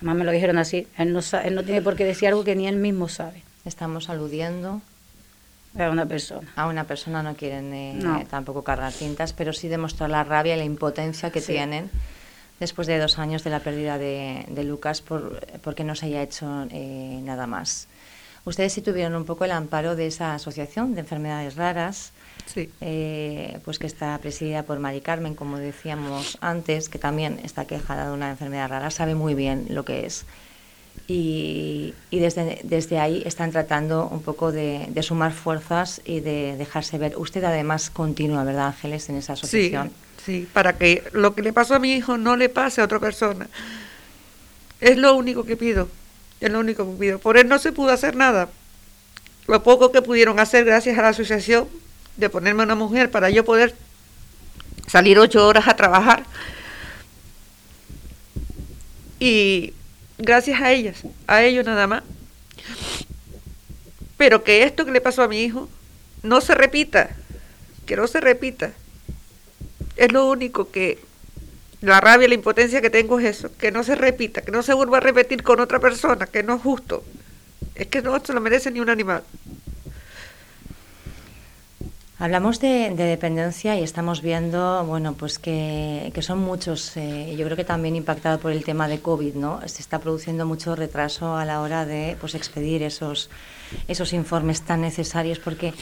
Además 0.04 0.18
me 0.18 0.26
lo 0.26 0.32
dijeron 0.34 0.58
así, 0.58 0.86
él 0.98 1.14
no, 1.14 1.22
él 1.46 1.56
no 1.56 1.64
tiene 1.64 1.82
por 1.82 1.96
qué 1.96 2.04
decir 2.04 2.28
algo 2.28 2.44
que 2.44 2.58
ni 2.58 2.68
él 2.68 2.76
mismo 2.76 3.08
sabe. 3.08 3.42
Estamos 3.64 4.10
aludiendo 4.10 4.82
a 5.80 5.90
una 5.90 6.06
persona. 6.06 6.52
A 6.58 6.68
una 6.68 6.84
persona 6.84 7.24
no 7.24 7.36
quieren 7.36 7.74
eh, 7.74 8.28
tampoco 8.30 8.66
cargar 8.66 8.92
tintas, 8.92 9.32
pero 9.32 9.54
sí 9.54 9.70
demostrar 9.70 10.10
la 10.10 10.26
rabia 10.26 10.56
y 10.56 10.58
la 10.58 10.66
impotencia 10.66 11.32
que 11.32 11.40
tienen 11.40 11.90
después 12.60 12.86
de 12.86 13.00
dos 13.00 13.18
años 13.18 13.46
de 13.46 13.50
la 13.50 13.62
pérdida 13.62 13.98
de, 13.98 14.64
Lucas 14.66 15.00
por, 15.00 15.40
porque 15.64 15.86
no 15.86 15.96
se 15.96 16.08
haya 16.08 16.22
hecho 16.22 16.68
eh, 16.70 17.22
nada 17.24 17.48
más. 17.48 17.88
Ustedes 18.46 18.74
sí 18.74 18.82
tuvieron 18.82 19.16
un 19.16 19.26
poco 19.26 19.46
el 19.46 19.52
amparo 19.52 19.96
de 19.96 20.08
esa 20.08 20.34
asociación 20.36 20.94
de 20.96 21.02
enfermedades 21.02 21.56
raras, 21.56 22.12
Sí. 22.46 22.70
eh, 22.82 23.60
pues 23.64 23.80
que 23.80 23.88
está 23.88 24.18
presidida 24.18 24.64
por 24.64 24.78
Mari 24.80 25.00
Carmen, 25.00 25.34
como 25.34 25.58
decíamos 25.58 26.38
antes, 26.42 26.90
que 26.90 27.00
también 27.00 27.40
está 27.44 27.64
quejada 27.66 28.08
de 28.08 28.14
una 28.14 28.30
enfermedad 28.32 28.68
rara, 28.70 28.92
sabe 28.92 29.16
muy 29.16 29.34
bien 29.34 29.68
lo 29.70 29.86
que 29.86 30.06
es. 30.06 30.26
Y, 31.08 31.94
y 32.12 32.20
desde, 32.20 32.60
desde 32.64 33.00
ahí 33.00 33.24
están 33.26 33.52
tratando 33.52 34.08
un 34.10 34.22
poco 34.22 34.52
de, 34.52 34.88
de 34.90 35.04
sumar 35.04 35.32
fuerzas 35.34 36.02
y 36.06 36.20
de 36.20 36.56
dejarse 36.58 36.98
ver. 36.98 37.18
Usted 37.18 37.44
además 37.46 37.90
continúa, 37.90 38.44
¿verdad, 38.44 38.68
Ángeles, 38.68 39.08
en 39.10 39.16
esa 39.16 39.36
Sí, 39.36 39.46
asociación? 39.46 39.92
sí, 40.24 40.48
para 40.54 40.74
que 40.78 41.04
lo 41.14 41.34
que 41.34 41.42
le 41.42 41.52
pasó 41.54 41.76
a 41.76 41.80
mi 41.80 41.94
hijo 41.94 42.18
no 42.18 42.36
le 42.36 42.50
pase 42.50 42.82
a 42.82 42.86
otra 42.86 43.00
persona. 43.00 43.48
Es 44.82 44.98
lo 44.98 45.16
único 45.16 45.46
que 45.46 45.56
pido, 45.58 45.88
es 46.46 46.52
lo 46.52 46.60
único 46.60 46.86
que 46.86 47.00
pido. 47.00 47.20
Por 47.20 47.38
él 47.38 47.48
no 47.48 47.60
se 47.60 47.72
pudo 47.72 47.92
hacer 47.92 48.16
nada. 48.16 48.50
Lo 49.48 49.64
poco 49.64 49.92
que 49.92 50.02
pudieron 50.02 50.40
hacer 50.40 50.66
gracias 50.66 50.98
a 50.98 51.02
la 51.02 51.10
asociación 51.10 51.68
de 52.18 52.30
ponerme 52.30 52.64
una 52.64 52.76
mujer 52.76 53.12
para 53.12 53.30
yo 53.30 53.44
poder 53.44 53.76
salir 54.88 55.20
ocho 55.20 55.46
horas 55.46 55.68
a 55.68 55.76
trabajar. 55.76 56.26
Y 59.20 59.74
gracias 60.18 60.62
a 60.62 60.72
ellas, 60.72 61.04
a 61.28 61.44
ellos 61.44 61.66
nada 61.66 61.88
más. 61.88 62.04
Pero 64.18 64.44
que 64.44 64.64
esto 64.64 64.86
que 64.86 64.92
le 64.92 65.02
pasó 65.02 65.24
a 65.24 65.28
mi 65.28 65.42
hijo 65.42 65.70
no 66.22 66.42
se 66.42 66.56
repita, 66.56 67.16
que 67.86 67.96
no 67.96 68.08
se 68.08 68.22
repita. 68.22 68.72
Es 69.96 70.12
lo 70.12 70.28
único 70.28 70.72
que 70.72 71.00
la 71.84 72.00
rabia, 72.00 72.30
la 72.30 72.34
impotencia 72.36 72.82
que 72.82 72.90
tengo 72.90 73.20
es 73.20 73.38
eso, 73.38 73.52
que 73.58 73.70
no 73.70 73.84
se 73.84 73.96
repita, 73.96 74.42
que 74.42 74.52
no 74.52 74.64
se 74.64 74.74
vuelva 74.74 74.98
a 74.98 75.02
repetir 75.02 75.44
con 75.44 75.60
otra 75.60 75.80
persona, 75.80 76.28
que 76.28 76.42
no 76.42 76.56
es 76.56 76.62
justo. 76.62 77.04
Es 77.76 77.88
que 77.88 78.02
no 78.02 78.18
se 78.24 78.32
lo 78.32 78.40
merece 78.40 78.72
ni 78.72 78.80
un 78.80 78.90
animal. 78.90 79.24
Hablamos 82.20 82.62
de, 82.62 82.92
de 82.96 83.04
dependencia 83.04 83.78
y 83.78 83.84
estamos 83.84 84.22
viendo, 84.22 84.86
bueno, 84.86 85.14
pues 85.14 85.40
que, 85.40 86.10
que 86.14 86.22
son 86.22 86.40
muchos, 86.40 86.96
eh, 86.96 87.36
yo 87.38 87.44
creo 87.44 87.58
que 87.58 87.66
también 87.66 87.98
impactado 87.98 88.40
por 88.40 88.54
el 88.54 88.64
tema 88.64 88.88
de 88.88 89.02
COVID, 89.02 89.34
¿no? 89.34 89.60
Se 89.68 89.82
está 89.82 90.00
produciendo 90.00 90.46
mucho 90.46 90.78
retraso 90.78 91.36
a 91.36 91.44
la 91.44 91.60
hora 91.60 91.86
de, 91.86 92.16
pues, 92.22 92.34
expedir 92.34 92.82
esos, 92.82 93.30
esos 93.90 94.14
informes 94.14 94.62
tan 94.62 94.80
necesarios, 94.80 95.40
porque 95.40 95.74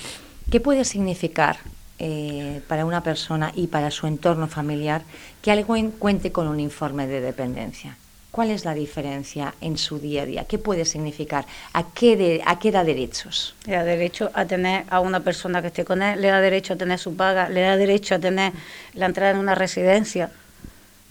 ¿qué 0.50 0.60
puede 0.60 0.84
significar 0.84 1.60
eh, 2.04 2.62
para 2.68 2.84
una 2.84 3.04
persona 3.04 3.52
y 3.56 3.68
para 3.68 3.92
su 3.92 4.08
entorno 4.08 4.48
familiar 4.48 5.04
que 5.44 5.52
alguien 5.52 5.92
cuente 5.92 6.32
con 6.32 6.48
un 6.48 6.60
informe 6.60 7.06
de 7.06 7.22
dependencia? 7.22 7.96
¿Cuál 8.32 8.50
es 8.50 8.66
la 8.66 8.74
diferencia 8.74 9.54
en 9.62 9.78
su 9.78 10.00
día 10.00 10.24
a 10.24 10.26
día? 10.26 10.46
¿Qué 10.46 10.58
puede 10.58 10.86
significar? 10.86 11.46
¿A 11.74 11.84
qué, 11.94 12.42
da 12.72 12.84
derechos? 12.84 13.54
Le 13.68 13.74
da 13.74 13.84
derecho 13.84 14.32
a 14.34 14.46
tener 14.46 14.86
a 14.90 15.00
una 15.00 15.20
persona 15.20 15.62
que 15.62 15.68
esté 15.68 15.86
con 15.86 16.02
él, 16.02 16.20
le 16.20 16.30
da 16.30 16.42
derecho 16.42 16.74
a 16.74 16.76
tener 16.76 16.98
su 16.98 17.16
paga, 17.16 17.50
le 17.50 17.62
da 17.62 17.78
derecho 17.78 18.16
a 18.16 18.20
tener 18.20 18.52
la 18.96 19.06
entrada 19.06 19.30
en 19.34 19.38
una 19.38 19.54
residencia. 19.54 20.32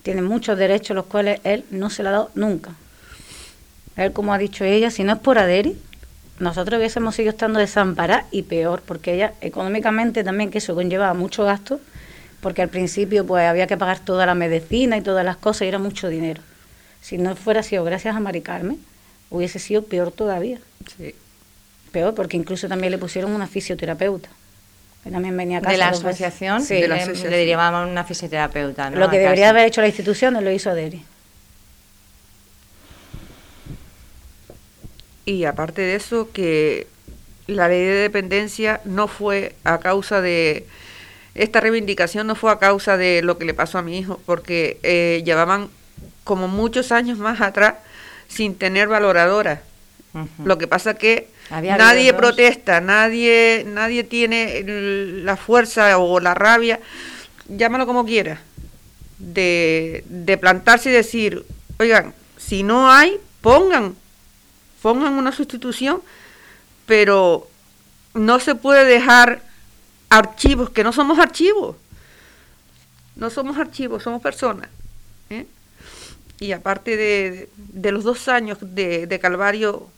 Tiene 0.02 0.22
muchos 0.22 0.58
derechos 0.58 0.96
los 0.96 1.04
cuales 1.06 1.40
él 1.44 1.64
no 1.70 1.88
se 1.88 2.02
le 2.02 2.08
ha 2.08 2.12
dado 2.12 2.30
nunca. 2.34 2.72
Él, 3.94 4.12
como 4.12 4.34
ha 4.34 4.38
dicho 4.38 4.64
ella, 4.64 4.90
si 4.90 5.04
no 5.04 5.12
es 5.12 5.18
por 5.20 5.38
Aderi, 5.38 5.78
nosotros 6.40 6.78
hubiésemos 6.78 7.14
seguido 7.14 7.30
estando 7.30 7.58
desamparados 7.58 8.26
y 8.30 8.42
peor, 8.42 8.82
porque 8.84 9.14
ella 9.14 9.34
económicamente 9.40 10.24
también, 10.24 10.50
que 10.50 10.58
eso 10.58 10.74
conllevaba 10.74 11.14
mucho 11.14 11.44
gasto, 11.44 11.80
porque 12.40 12.62
al 12.62 12.68
principio 12.68 13.26
pues 13.26 13.46
había 13.46 13.66
que 13.66 13.76
pagar 13.76 14.00
toda 14.00 14.26
la 14.26 14.34
medicina 14.34 14.96
y 14.96 15.02
todas 15.02 15.24
las 15.24 15.36
cosas 15.36 15.62
y 15.62 15.68
era 15.68 15.78
mucho 15.78 16.08
dinero. 16.08 16.42
Si 17.00 17.18
no 17.18 17.36
fuera 17.36 17.62
sido 17.62 17.84
gracias 17.84 18.16
a 18.16 18.20
Mari 18.20 18.40
Carmen, 18.40 18.78
hubiese 19.30 19.58
sido 19.58 19.84
peor 19.84 20.10
todavía. 20.10 20.58
Sí. 20.96 21.14
Peor, 21.92 22.14
porque 22.14 22.36
incluso 22.36 22.68
también 22.68 22.90
le 22.90 22.98
pusieron 22.98 23.32
una 23.32 23.46
fisioterapeuta. 23.46 24.28
Que 25.04 25.10
también 25.10 25.36
venía 25.36 25.58
a 25.58 25.60
casa 25.60 25.72
de 25.72 25.78
la 25.78 25.88
asociación, 25.88 26.62
Sí. 26.62 26.74
De 26.74 26.88
la 26.88 26.96
le, 26.96 27.02
asociación. 27.02 27.30
le 27.30 27.36
derivaban 27.38 27.88
a 27.88 27.90
una 27.90 28.04
fisioterapeuta. 28.04 28.90
¿no? 28.90 28.98
Lo 28.98 29.08
que 29.10 29.18
debería 29.18 29.50
haber 29.50 29.66
hecho 29.66 29.80
la 29.80 29.88
institución 29.88 30.42
lo 30.42 30.50
hizo 30.50 30.70
Aderi. 30.70 31.02
Y 35.30 35.44
aparte 35.44 35.82
de 35.82 35.94
eso, 35.94 36.28
que 36.32 36.88
la 37.46 37.68
ley 37.68 37.84
de 37.84 37.94
dependencia 37.94 38.80
no 38.84 39.06
fue 39.06 39.54
a 39.62 39.78
causa 39.78 40.20
de, 40.20 40.66
esta 41.36 41.60
reivindicación 41.60 42.26
no 42.26 42.34
fue 42.34 42.50
a 42.50 42.58
causa 42.58 42.96
de 42.96 43.22
lo 43.22 43.38
que 43.38 43.44
le 43.44 43.54
pasó 43.54 43.78
a 43.78 43.82
mi 43.82 43.96
hijo, 43.96 44.20
porque 44.26 44.80
eh, 44.82 45.22
llevaban 45.24 45.68
como 46.24 46.48
muchos 46.48 46.90
años 46.90 47.18
más 47.18 47.40
atrás 47.40 47.74
sin 48.26 48.56
tener 48.56 48.88
valoradora. 48.88 49.62
Lo 50.44 50.58
que 50.58 50.66
pasa 50.66 50.94
que 50.94 51.28
Había 51.50 51.76
nadie 51.76 52.12
protesta, 52.12 52.80
nadie, 52.80 53.64
nadie 53.64 54.02
tiene 54.02 54.64
la 54.64 55.36
fuerza 55.36 55.96
o 55.98 56.18
la 56.18 56.34
rabia, 56.34 56.80
llámalo 57.46 57.86
como 57.86 58.04
quiera, 58.04 58.40
de, 59.18 60.02
de 60.08 60.36
plantarse 60.38 60.90
y 60.90 60.92
decir, 60.92 61.44
oigan, 61.78 62.12
si 62.36 62.64
no 62.64 62.90
hay, 62.90 63.18
pongan, 63.40 63.94
pongan 64.82 65.14
una 65.14 65.32
sustitución, 65.32 66.00
pero 66.86 67.48
no 68.14 68.40
se 68.40 68.54
puede 68.54 68.84
dejar 68.84 69.42
archivos, 70.08 70.70
que 70.70 70.84
no 70.84 70.92
somos 70.92 71.18
archivos, 71.18 71.76
no 73.16 73.30
somos 73.30 73.58
archivos, 73.58 74.02
somos 74.02 74.22
personas. 74.22 74.68
¿eh? 75.28 75.46
Y 76.40 76.52
aparte 76.52 76.96
de, 76.96 77.48
de 77.56 77.92
los 77.92 78.04
dos 78.04 78.28
años 78.28 78.58
de, 78.60 79.06
de 79.06 79.20
calvario 79.20 79.88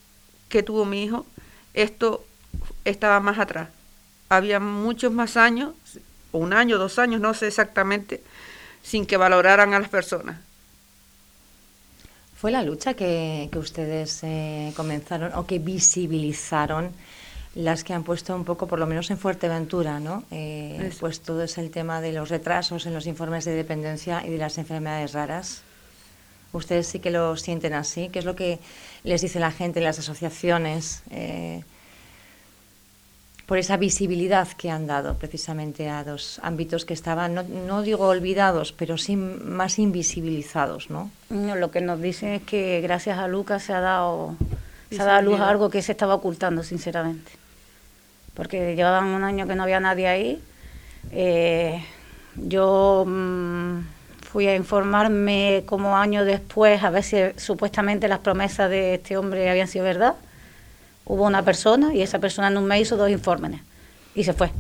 que 0.49 0.63
tuvo 0.63 0.85
mi 0.85 1.05
hijo, 1.05 1.25
esto 1.73 2.25
estaba 2.85 3.21
más 3.21 3.39
atrás. 3.39 3.69
Había 4.29 4.61
muchos 4.61 5.13
más 5.13 5.37
años, 5.37 5.73
un 6.33 6.53
año, 6.53 6.79
dos 6.79 6.99
años, 6.99 7.21
no 7.21 7.35
sé 7.35 7.47
exactamente, 7.47 8.23
sin 8.83 9.07
que 9.07 9.17
valoraran 9.17 9.73
a 9.75 9.81
las 9.81 9.89
personas. 9.89 10.39
¿Fue 12.43 12.51
la 12.51 12.65
lucha 12.65 12.95
que, 12.95 13.49
que 13.53 13.59
ustedes 13.61 14.19
eh, 14.25 14.73
comenzaron 14.75 15.33
o 15.35 15.47
que 15.47 15.61
visibilizaron 15.61 16.91
las 17.55 17.85
que 17.85 17.95
han 17.95 18.03
puesto 18.03 18.35
un 18.35 18.45
poco, 18.45 18.67
por 18.67 18.81
lo 18.81 18.87
menos 18.89 19.13
en 19.13 19.19
Fuerteventura, 19.19 20.01
¿no? 20.01 20.25
Eh, 20.33 20.91
pues 20.99 21.21
todo 21.21 21.45
es 21.45 21.57
el 21.57 21.71
tema 21.71 22.01
de 22.01 22.11
los 22.11 22.31
retrasos 22.31 22.85
en 22.87 22.95
los 22.95 23.07
informes 23.07 23.45
de 23.45 23.53
dependencia 23.53 24.27
y 24.27 24.31
de 24.31 24.39
las 24.39 24.59
enfermedades 24.59 25.13
raras. 25.13 25.63
Ustedes 26.53 26.89
sí 26.89 26.99
que 26.99 27.13
lo 27.13 27.37
sienten 27.37 27.75
así. 27.75 28.09
¿Qué 28.09 28.19
es 28.19 28.25
lo 28.25 28.35
que 28.35 28.59
les 29.05 29.21
dice 29.21 29.39
la 29.39 29.53
gente 29.53 29.79
en 29.79 29.85
las 29.85 30.01
asociaciones? 30.01 31.05
eh, 31.13 31.63
por 33.53 33.59
esa 33.59 33.77
visibilidad 33.77 34.49
que 34.49 34.71
han 34.71 34.87
dado 34.87 35.13
precisamente 35.17 35.91
a 35.91 36.05
dos 36.05 36.41
ámbitos 36.43 36.87
que 36.87 36.95
estaban, 36.95 37.35
no, 37.35 37.43
no 37.43 37.83
digo 37.83 38.07
olvidados, 38.09 38.73
pero 38.73 38.97
sí 38.97 39.15
más 39.15 39.79
invisibilizados, 39.79 40.89
¿no? 40.89 41.11
No, 41.29 41.55
lo 41.55 41.71
que 41.71 41.83
nos 41.83 42.01
dicen 42.01 42.31
es 42.31 42.43
que 42.45 42.81
gracias 42.81 43.19
a 43.19 43.29
Lucas 43.29 43.63
se 43.63 43.75
ha 43.75 43.81
dado, 43.81 44.37
se 44.89 45.03
ha 45.03 45.05
dado 45.05 45.19
a 45.19 45.21
luz 45.21 45.39
a 45.39 45.51
algo 45.51 45.69
que 45.69 45.83
se 45.83 45.93
estaba 45.93 46.15
ocultando, 46.15 46.63
sinceramente. 46.63 47.31
Porque 48.33 48.75
llevaban 48.75 49.09
un 49.09 49.23
año 49.23 49.47
que 49.47 49.55
no 49.55 49.65
había 49.65 49.81
nadie 49.81 50.09
ahí. 50.09 50.43
Eh, 51.11 51.85
yo 52.37 53.05
mm, 53.07 53.81
fui 54.31 54.49
a 54.49 54.57
informarme 54.57 55.65
como 55.67 55.99
año 55.99 56.25
después 56.25 56.83
a 56.83 56.89
ver 56.89 57.03
si 57.03 57.19
supuestamente 57.37 58.09
las 58.09 58.21
promesas 58.21 58.71
de 58.71 58.95
este 58.95 59.19
hombre 59.19 59.51
habían 59.51 59.69
sido 59.69 59.85
verdad. 59.85 60.15
Hubo 61.05 61.25
una 61.25 61.43
persona 61.43 61.95
y 61.95 62.03
esa 62.03 62.19
persona 62.19 62.49
en 62.49 62.57
un 62.57 62.65
mes 62.65 62.83
hizo 62.83 62.97
dos 62.97 63.11
informes 63.11 63.61
y 64.15 64.25
se 64.25 64.33
fue. 64.33 64.51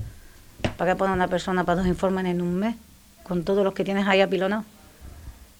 ¿Para 0.76 0.92
qué 0.92 0.98
poner 0.98 1.14
una 1.14 1.28
persona 1.28 1.64
para 1.64 1.78
dos 1.78 1.86
informes 1.86 2.26
en 2.26 2.42
un 2.42 2.54
mes? 2.56 2.76
Con 3.22 3.44
todos 3.44 3.64
los 3.64 3.74
que 3.74 3.84
tienes 3.84 4.06
ahí 4.06 4.20
apilonados. 4.20 4.64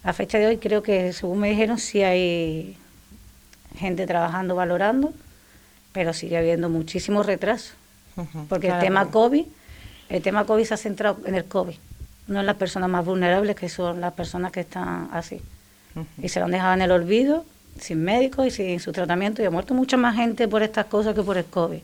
A 0.05 0.13
fecha 0.13 0.39
de 0.39 0.47
hoy 0.47 0.57
creo 0.57 0.83
que, 0.83 1.13
según 1.13 1.39
me 1.39 1.51
dijeron, 1.51 1.79
sí 1.79 2.03
hay 2.03 2.77
gente 3.77 4.07
trabajando, 4.07 4.57
valorando, 4.57 5.13
pero 5.93 6.13
sigue 6.13 6.37
habiendo 6.37 6.69
muchísimo 6.69 7.23
retraso. 7.23 7.75
Porque 8.49 8.67
claro, 8.67 8.81
el 8.81 8.87
tema 8.87 9.11
COVID, 9.11 9.47
el 10.09 10.23
tema 10.23 10.45
COVID 10.45 10.65
se 10.65 10.75
ha 10.75 10.77
centrado 10.77 11.19
en 11.25 11.37
el 11.37 11.45
COVID, 11.45 11.77
no 12.27 12.41
en 12.41 12.47
las 12.47 12.57
personas 12.57 12.91
más 12.91 13.05
vulnerables, 13.05 13.55
que 13.57 13.69
son 13.69 14.01
las 14.01 14.13
personas 14.13 14.51
que 14.53 14.61
están 14.61 15.09
así. 15.13 15.41
Y 16.21 16.29
se 16.29 16.41
lo 16.41 16.47
han 16.47 16.53
dejado 16.53 16.75
en 16.75 16.83
el 16.83 16.91
olvido, 16.91 17.45
sin 17.79 18.03
médicos 18.03 18.47
y 18.47 18.51
sin 18.51 18.81
su 18.81 18.93
tratamiento, 18.93 19.43
y 19.43 19.47
ha 19.47 19.51
muerto 19.51 19.75
mucha 19.75 19.97
más 19.97 20.17
gente 20.17 20.49
por 20.49 20.63
estas 20.63 20.87
cosas 20.87 21.15
que 21.15 21.23
por 21.23 21.37
el 21.37 21.45
COVID. 21.45 21.81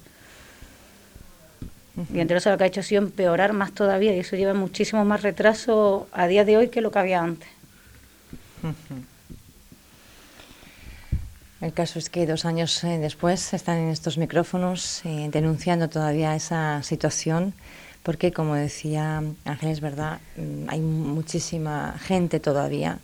Y 2.15 2.21
entre 2.21 2.39
eso 2.39 2.51
lo 2.51 2.59
que 2.59 2.65
ha 2.65 2.67
hecho 2.69 2.81
ha 2.81 2.85
sido 2.85 3.03
empeorar 3.03 3.53
más 3.53 3.73
todavía, 3.73 4.15
y 4.15 4.21
eso 4.21 4.37
lleva 4.37 4.55
muchísimo 4.55 5.05
más 5.05 5.23
retraso 5.23 6.09
a 6.13 6.27
día 6.27 6.45
de 6.45 6.57
hoy 6.57 6.69
que 6.69 6.81
lo 6.81 6.91
que 6.91 6.99
había 6.99 7.21
antes. 7.21 7.49
El 11.61 11.73
caso 11.73 11.99
es 11.99 12.09
que 12.09 12.25
dos 12.25 12.45
años 12.45 12.85
eh, 12.85 12.99
después 12.99 13.53
están 13.53 13.79
en 13.79 13.89
estos 13.89 14.17
micrófonos 14.17 15.05
eh, 15.05 15.29
denunciando 15.33 15.89
todavía 15.89 16.37
esa 16.37 16.85
situación, 16.85 17.53
porque 18.05 18.33
como 18.33 18.55
decía 18.55 19.25
Ángel, 19.45 19.71
es 19.71 19.81
verdad, 19.81 20.21
mm, 20.37 20.69
hay 20.69 20.81
muchísima 20.81 21.97
gente 21.99 22.39
todavía 22.39 23.01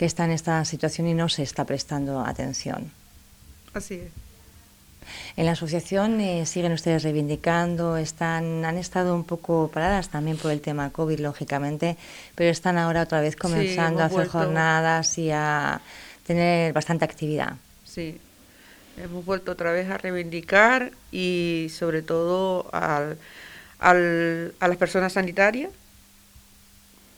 que 0.00 0.06
está 0.06 0.24
en 0.24 0.30
esta 0.30 0.64
situación 0.64 1.08
y 1.08 1.12
no 1.12 1.28
se 1.28 1.42
está 1.42 1.66
prestando 1.66 2.20
atención. 2.20 2.90
Así 3.74 3.96
es. 3.96 4.10
En 5.36 5.44
la 5.44 5.52
asociación 5.52 6.18
eh, 6.22 6.46
siguen 6.46 6.72
ustedes 6.72 7.02
reivindicando, 7.02 7.98
están, 7.98 8.64
han 8.64 8.78
estado 8.78 9.14
un 9.14 9.24
poco 9.24 9.68
paradas 9.68 10.08
también 10.08 10.38
por 10.38 10.52
el 10.52 10.62
tema 10.62 10.88
COVID, 10.88 11.20
lógicamente, 11.20 11.98
pero 12.34 12.50
están 12.50 12.78
ahora 12.78 13.02
otra 13.02 13.20
vez 13.20 13.36
comenzando 13.36 14.00
a 14.00 14.06
hacer 14.06 14.26
jornadas 14.28 15.18
y 15.18 15.30
a 15.32 15.82
tener 16.26 16.72
bastante 16.72 17.04
actividad. 17.04 17.56
Sí, 17.84 18.18
hemos 18.96 19.22
vuelto 19.26 19.52
otra 19.52 19.70
vez 19.70 19.90
a 19.90 19.98
reivindicar 19.98 20.92
y 21.12 21.66
sobre 21.76 22.00
todo 22.00 22.70
al, 22.72 23.18
al, 23.78 24.54
a 24.60 24.66
las 24.66 24.78
personas 24.78 25.12
sanitarias 25.12 25.70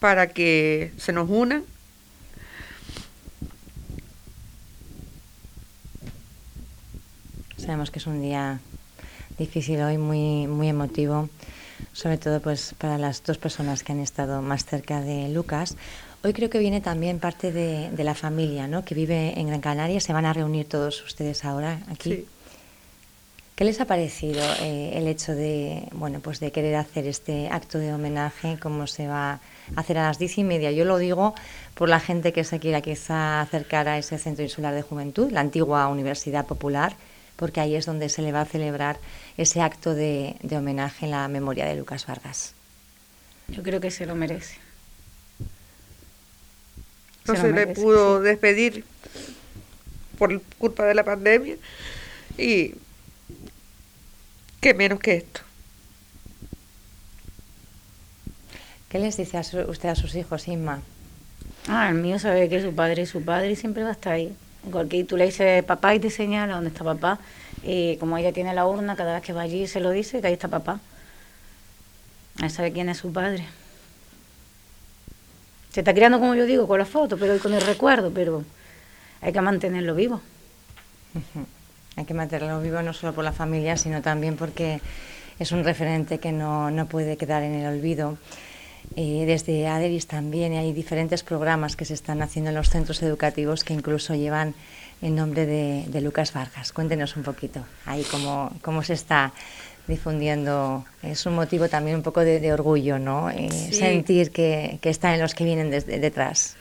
para 0.01 0.31
que 0.31 0.91
se 0.97 1.13
nos 1.13 1.31
unan 1.31 1.63
Sabemos 7.73 7.91
que 7.91 8.01
es 8.01 8.07
un 8.07 8.21
día 8.21 8.61
difícil 9.39 9.81
hoy, 9.81 9.97
muy, 9.97 10.47
muy 10.47 10.69
emotivo, 10.69 11.31
sobre 11.95 12.19
todo 12.19 12.39
pues 12.43 12.75
para 12.77 12.99
las 12.99 13.25
dos 13.25 13.39
personas 13.39 13.83
que 13.83 13.93
han 13.93 14.01
estado 14.01 14.43
más 14.43 14.67
cerca 14.67 15.01
de 15.01 15.31
Lucas. 15.31 15.79
Hoy 16.23 16.35
creo 16.35 16.51
que 16.51 16.59
viene 16.59 16.83
también 16.83 17.19
parte 17.19 17.51
de, 17.51 17.91
la 18.05 18.15
familia, 18.15 18.69
¿no? 18.69 18.85
Que 18.85 18.95
vive 18.95 19.41
en 19.41 19.47
Gran 19.47 19.63
Canaria. 19.63 20.01
Se 20.01 20.13
van 20.13 20.27
a 20.27 20.35
reunir 20.35 20.69
todos 20.69 21.03
ustedes 21.03 21.47
ahora 21.47 21.79
aquí. 21.91 22.27
¿Qué 23.57 23.65
les 23.65 23.81
ha 23.81 23.87
parecido 23.87 24.43
eh, 24.61 24.93
el 24.97 25.07
hecho 25.07 25.35
de, 25.35 25.89
bueno, 25.93 26.21
pues 26.21 26.41
de 26.41 26.53
querer 26.53 26.77
hacer 26.77 27.07
este 27.07 27.49
acto 27.49 27.79
de 27.79 27.95
homenaje? 27.95 28.59
¿Cómo 28.61 28.87
se 28.87 29.09
va 29.09 29.33
a 29.33 29.41
hacer 29.77 29.97
a 29.97 30.09
las 30.09 30.19
diez 30.19 30.37
y 30.37 30.45
media? 30.45 30.73
Yo 30.73 30.85
lo 30.85 30.99
digo 30.99 31.35
por 31.75 31.89
la 31.89 32.01
gente 32.01 32.35
que 32.35 32.45
se 32.45 32.61
quiera 32.61 32.83
quizá 32.83 33.41
acercar 33.41 33.89
a 33.89 33.97
ese 33.97 34.19
centro 34.19 34.45
insular 34.45 34.75
de 34.75 34.83
juventud, 34.83 35.33
la 35.33 35.41
antigua 35.41 35.89
Universidad 35.89 36.45
Popular 36.45 36.97
porque 37.37 37.61
ahí 37.61 37.75
es 37.75 37.87
donde 37.87 38.09
se 38.09 38.23
le 38.23 38.33
va 38.33 38.43
a 38.43 38.45
celebrar 38.45 38.99
ese 39.37 39.61
acto 39.61 39.95
de, 39.95 40.37
homenaje 40.51 41.07
en 41.07 41.13
la 41.13 41.29
memoria 41.29 41.67
de 41.67 41.77
Lucas 41.77 42.07
Vargas. 42.07 42.55
Yo 43.49 43.63
creo 43.63 43.81
que 43.81 43.91
se 43.91 44.07
lo 44.07 44.15
merece. 44.15 44.57
No 47.27 47.37
se, 47.37 47.53
le 47.53 47.69
pudo 47.69 48.21
despedir 48.21 48.85
por 50.19 50.41
culpa 50.59 50.85
de 50.85 50.95
la 50.95 51.05
pandemia 51.05 51.57
y 52.37 52.75
qué 54.61 54.75
menos 54.75 55.01
que 55.01 55.17
esto. 55.17 55.41
¿Qué 58.89 58.99
les 58.99 59.17
dice 59.17 59.41
usted 59.67 59.89
a 59.89 59.95
sus 59.95 60.15
hijos, 60.17 60.49
Inma? 60.49 60.83
Ah, 61.67 61.89
el 61.89 61.95
mío 61.95 62.19
sabe 62.19 62.49
que 62.49 62.61
su 62.61 62.75
padre 62.75 63.03
es 63.03 63.11
su 63.11 63.25
padre 63.25 63.53
y 63.53 63.57
siempre 63.57 63.85
va 63.85 63.91
a 63.91 63.93
estar 63.93 64.13
ahí. 64.13 64.37
Cualquier, 64.71 65.07
tú 65.07 65.17
le 65.17 65.27
dices 65.27 65.65
papá 65.65 65.95
y 65.95 66.01
te 66.01 66.11
señala 66.11 66.55
dónde 66.55 66.71
está 66.71 66.85
papá. 66.85 67.19
Y 67.65 67.97
como 67.97 68.17
ella 68.19 68.33
tiene 68.33 68.55
la 68.55 68.67
urna, 68.67 68.97
cada 68.97 69.15
vez 69.15 69.23
que 69.23 69.33
va 69.33 69.43
allí 69.43 69.67
se 69.67 69.81
lo 69.81 69.91
dice 69.91 70.21
que 70.21 70.29
ahí 70.29 70.33
está 70.35 70.49
papá. 70.49 70.81
Él 72.41 72.51
sabe 72.51 72.73
quién 72.73 72.89
es 72.89 72.99
su 72.99 73.13
padre. 73.13 73.47
Se 75.73 75.81
está 75.81 75.95
criando, 75.95 76.21
como 76.21 76.35
yo 76.35 76.45
digo, 76.45 76.69
con 76.69 76.79
la 76.79 76.85
foto, 76.85 77.17
pero 77.17 77.39
con 77.39 77.55
el 77.55 77.63
recuerdo, 77.63 78.11
pero 78.13 78.45
hay 79.21 79.33
que 79.33 79.41
mantenerlo 79.41 79.95
vivo. 79.95 80.21
Hay 81.95 82.07
que 82.07 82.15
mantenerlo 82.15 82.59
vivo 82.63 82.81
no 82.81 82.95
solo 82.95 83.13
por 83.13 83.23
la 83.23 83.33
familia, 83.33 83.77
sino 83.77 84.01
también 84.01 84.37
porque 84.37 84.81
es 85.39 85.53
un 85.53 85.63
referente 85.63 86.17
que 86.17 86.33
no, 86.33 86.71
no 86.71 86.87
puede 86.87 87.19
quedar 87.19 87.43
en 87.43 87.53
el 87.53 87.67
olvido. 87.67 88.17
Eh, 88.97 89.25
desde 89.27 89.67
ADERIS 89.67 90.07
también 90.07 90.55
hay 90.55 90.73
diferentes 90.73 91.23
programas 91.23 91.77
que 91.77 91.85
se 91.85 91.95
están 91.95 92.23
haciendo 92.23 92.51
en 92.51 92.57
los 92.57 92.69
centros 92.69 93.03
educativos 93.03 93.65
que 93.65 93.75
incluso 93.75 94.15
llevan 94.15 94.55
el 95.01 95.15
nombre 95.15 95.47
de, 95.47 96.01
Lucas 96.01 96.33
Vargas. 96.33 96.73
Cuéntenos 96.73 97.17
un 97.17 97.23
poquito 97.23 97.65
ahí 97.87 98.05
cómo, 98.11 98.53
cómo 98.63 98.83
se 98.83 98.95
está 98.95 99.33
difundiendo. 99.87 100.85
Es 101.03 101.27
un 101.27 101.35
motivo 101.35 101.69
también 101.69 101.97
un 101.97 102.03
poco 102.03 102.21
de, 102.21 102.53
orgullo, 102.53 102.99
¿no? 102.99 103.31
Eh, 103.31 103.49
sentir 103.73 104.31
que, 104.31 104.79
que 104.81 104.91
están 104.91 105.15
en 105.15 105.21
los 105.21 105.35
que 105.35 105.45
vienen 105.45 105.71
detrás. 105.71 106.57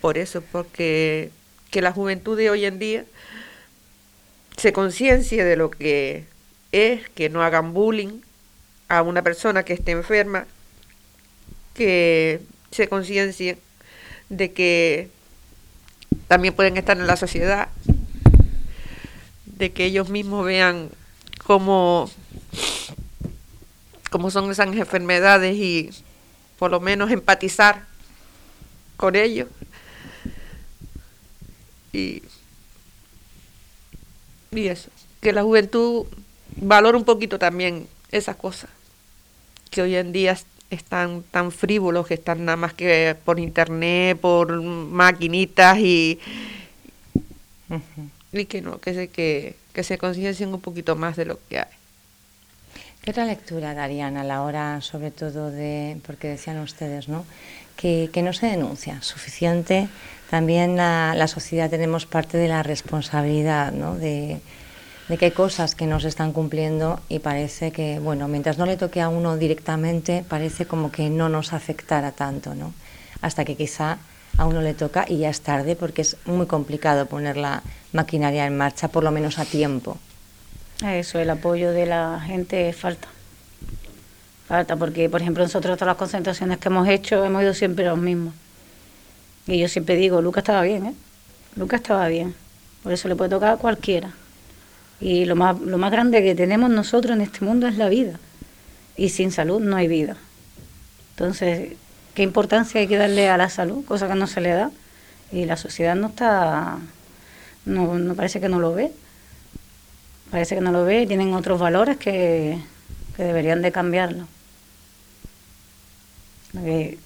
Por 0.00 0.18
eso, 0.18 0.42
porque 0.52 1.30
que 1.70 1.82
la 1.82 1.92
juventud 1.92 2.36
de 2.36 2.50
hoy 2.50 2.64
en 2.64 2.78
día 2.78 3.04
se 4.56 4.72
conciencie 4.72 5.44
de 5.44 5.56
lo 5.56 5.70
que 5.70 6.24
es, 6.72 7.08
que 7.10 7.28
no 7.28 7.42
hagan 7.42 7.72
bullying 7.72 8.20
a 8.88 9.02
una 9.02 9.22
persona 9.22 9.62
que 9.62 9.72
esté 9.72 9.92
enferma, 9.92 10.46
que 11.80 12.42
se 12.70 12.90
conciencien 12.90 13.58
de 14.28 14.52
que 14.52 15.08
también 16.28 16.52
pueden 16.52 16.76
estar 16.76 16.98
en 16.98 17.06
la 17.06 17.16
sociedad, 17.16 17.68
de 19.46 19.72
que 19.72 19.86
ellos 19.86 20.10
mismos 20.10 20.44
vean 20.44 20.90
cómo, 21.46 22.10
cómo 24.10 24.30
son 24.30 24.50
esas 24.50 24.66
enfermedades 24.66 25.56
y 25.56 25.88
por 26.58 26.70
lo 26.70 26.80
menos 26.80 27.10
empatizar 27.10 27.86
con 28.98 29.16
ellos. 29.16 29.48
Y, 31.94 32.22
y 34.50 34.68
eso, 34.68 34.90
que 35.22 35.32
la 35.32 35.44
juventud 35.44 36.04
valore 36.56 36.98
un 36.98 37.04
poquito 37.04 37.38
también 37.38 37.88
esas 38.10 38.36
cosas 38.36 38.68
que 39.70 39.80
hoy 39.80 39.96
en 39.96 40.12
día 40.12 40.36
están 40.70 41.22
tan 41.30 41.50
frívolos 41.52 42.06
que 42.06 42.14
están 42.14 42.44
nada 42.44 42.56
más 42.56 42.72
que 42.74 43.16
por 43.24 43.38
internet, 43.38 44.18
por 44.18 44.62
maquinitas 44.62 45.78
y, 45.78 46.18
y 48.32 48.44
que 48.46 48.62
no, 48.62 48.78
que 48.78 48.94
se, 48.94 49.08
que, 49.08 49.56
que 49.72 49.82
se 49.82 49.98
conciencien 49.98 50.54
un 50.54 50.60
poquito 50.60 50.96
más 50.96 51.16
de 51.16 51.24
lo 51.24 51.38
que 51.48 51.58
hay. 51.58 51.66
¿Qué 53.02 53.10
otra 53.10 53.24
lectura 53.24 53.74
darían 53.74 54.16
a 54.16 54.24
la 54.24 54.42
hora, 54.42 54.80
sobre 54.82 55.10
todo 55.10 55.50
de, 55.50 55.98
porque 56.06 56.28
decían 56.28 56.58
ustedes, 56.60 57.08
¿no? 57.08 57.24
Que, 57.76 58.10
que 58.12 58.22
no 58.22 58.32
se 58.32 58.46
denuncia 58.46 59.00
suficiente. 59.00 59.88
También 60.28 60.76
la, 60.76 61.14
la 61.16 61.26
sociedad 61.26 61.70
tenemos 61.70 62.04
parte 62.06 62.36
de 62.36 62.46
la 62.46 62.62
responsabilidad, 62.62 63.72
¿no? 63.72 63.96
De, 63.96 64.40
de 65.10 65.26
hay 65.26 65.32
cosas 65.32 65.74
que 65.74 65.86
no 65.86 65.98
se 65.98 66.06
están 66.06 66.32
cumpliendo 66.32 67.00
y 67.08 67.18
parece 67.18 67.72
que, 67.72 67.98
bueno, 67.98 68.28
mientras 68.28 68.58
no 68.58 68.66
le 68.66 68.76
toque 68.76 69.00
a 69.00 69.08
uno 69.08 69.36
directamente, 69.36 70.24
parece 70.28 70.66
como 70.66 70.92
que 70.92 71.10
no 71.10 71.28
nos 71.28 71.52
afectara 71.52 72.12
tanto, 72.12 72.54
¿no? 72.54 72.72
Hasta 73.20 73.44
que 73.44 73.56
quizá 73.56 73.98
a 74.38 74.46
uno 74.46 74.62
le 74.62 74.72
toca 74.72 75.04
y 75.08 75.18
ya 75.18 75.30
es 75.30 75.40
tarde 75.40 75.74
porque 75.74 76.02
es 76.02 76.16
muy 76.26 76.46
complicado 76.46 77.06
poner 77.06 77.36
la 77.36 77.64
maquinaria 77.92 78.46
en 78.46 78.56
marcha, 78.56 78.86
por 78.86 79.02
lo 79.02 79.10
menos 79.10 79.40
a 79.40 79.44
tiempo. 79.44 79.98
Eso, 80.86 81.18
el 81.18 81.28
apoyo 81.30 81.72
de 81.72 81.86
la 81.86 82.20
gente 82.24 82.72
falta. 82.72 83.08
Falta 84.46 84.76
porque, 84.76 85.10
por 85.10 85.22
ejemplo, 85.22 85.42
nosotros 85.42 85.76
todas 85.76 85.88
las 85.88 85.96
concentraciones 85.96 86.58
que 86.58 86.68
hemos 86.68 86.86
hecho 86.86 87.24
hemos 87.24 87.42
ido 87.42 87.52
siempre 87.52 87.84
los 87.84 87.98
mismos. 87.98 88.32
Y 89.48 89.58
yo 89.58 89.66
siempre 89.66 89.96
digo, 89.96 90.22
Lucas 90.22 90.42
estaba 90.42 90.62
bien, 90.62 90.86
¿eh? 90.86 90.94
Lucas 91.56 91.80
estaba 91.80 92.06
bien. 92.06 92.32
Por 92.84 92.92
eso 92.92 93.08
le 93.08 93.16
puede 93.16 93.30
tocar 93.30 93.54
a 93.54 93.56
cualquiera. 93.56 94.12
Y 95.00 95.24
lo 95.24 95.34
más, 95.34 95.58
lo 95.60 95.78
más 95.78 95.90
grande 95.90 96.22
que 96.22 96.34
tenemos 96.34 96.70
nosotros 96.70 97.16
en 97.16 97.22
este 97.22 97.44
mundo 97.44 97.66
es 97.66 97.76
la 97.76 97.88
vida. 97.88 98.18
Y 98.96 99.08
sin 99.08 99.32
salud 99.32 99.60
no 99.60 99.76
hay 99.76 99.88
vida. 99.88 100.16
Entonces, 101.12 101.72
¿qué 102.14 102.22
importancia 102.22 102.80
hay 102.80 102.86
que 102.86 102.96
darle 102.96 103.28
a 103.28 103.36
la 103.36 103.48
salud? 103.48 103.84
Cosa 103.84 104.08
que 104.08 104.14
no 104.14 104.26
se 104.26 104.40
le 104.40 104.50
da. 104.50 104.70
Y 105.32 105.46
la 105.46 105.56
sociedad 105.56 105.94
no 105.94 106.08
está, 106.08 106.78
no, 107.64 107.98
no 107.98 108.14
parece 108.14 108.40
que 108.40 108.48
no 108.48 108.58
lo 108.58 108.74
ve. 108.74 108.92
Parece 110.30 110.54
que 110.54 110.60
no 110.60 110.70
lo 110.70 110.84
ve 110.84 111.02
y 111.02 111.06
tienen 111.06 111.32
otros 111.34 111.58
valores 111.58 111.96
que, 111.96 112.58
que 113.16 113.24
deberían 113.24 113.62
de 113.62 113.72
cambiarlo. 113.72 114.26
es 116.64 116.96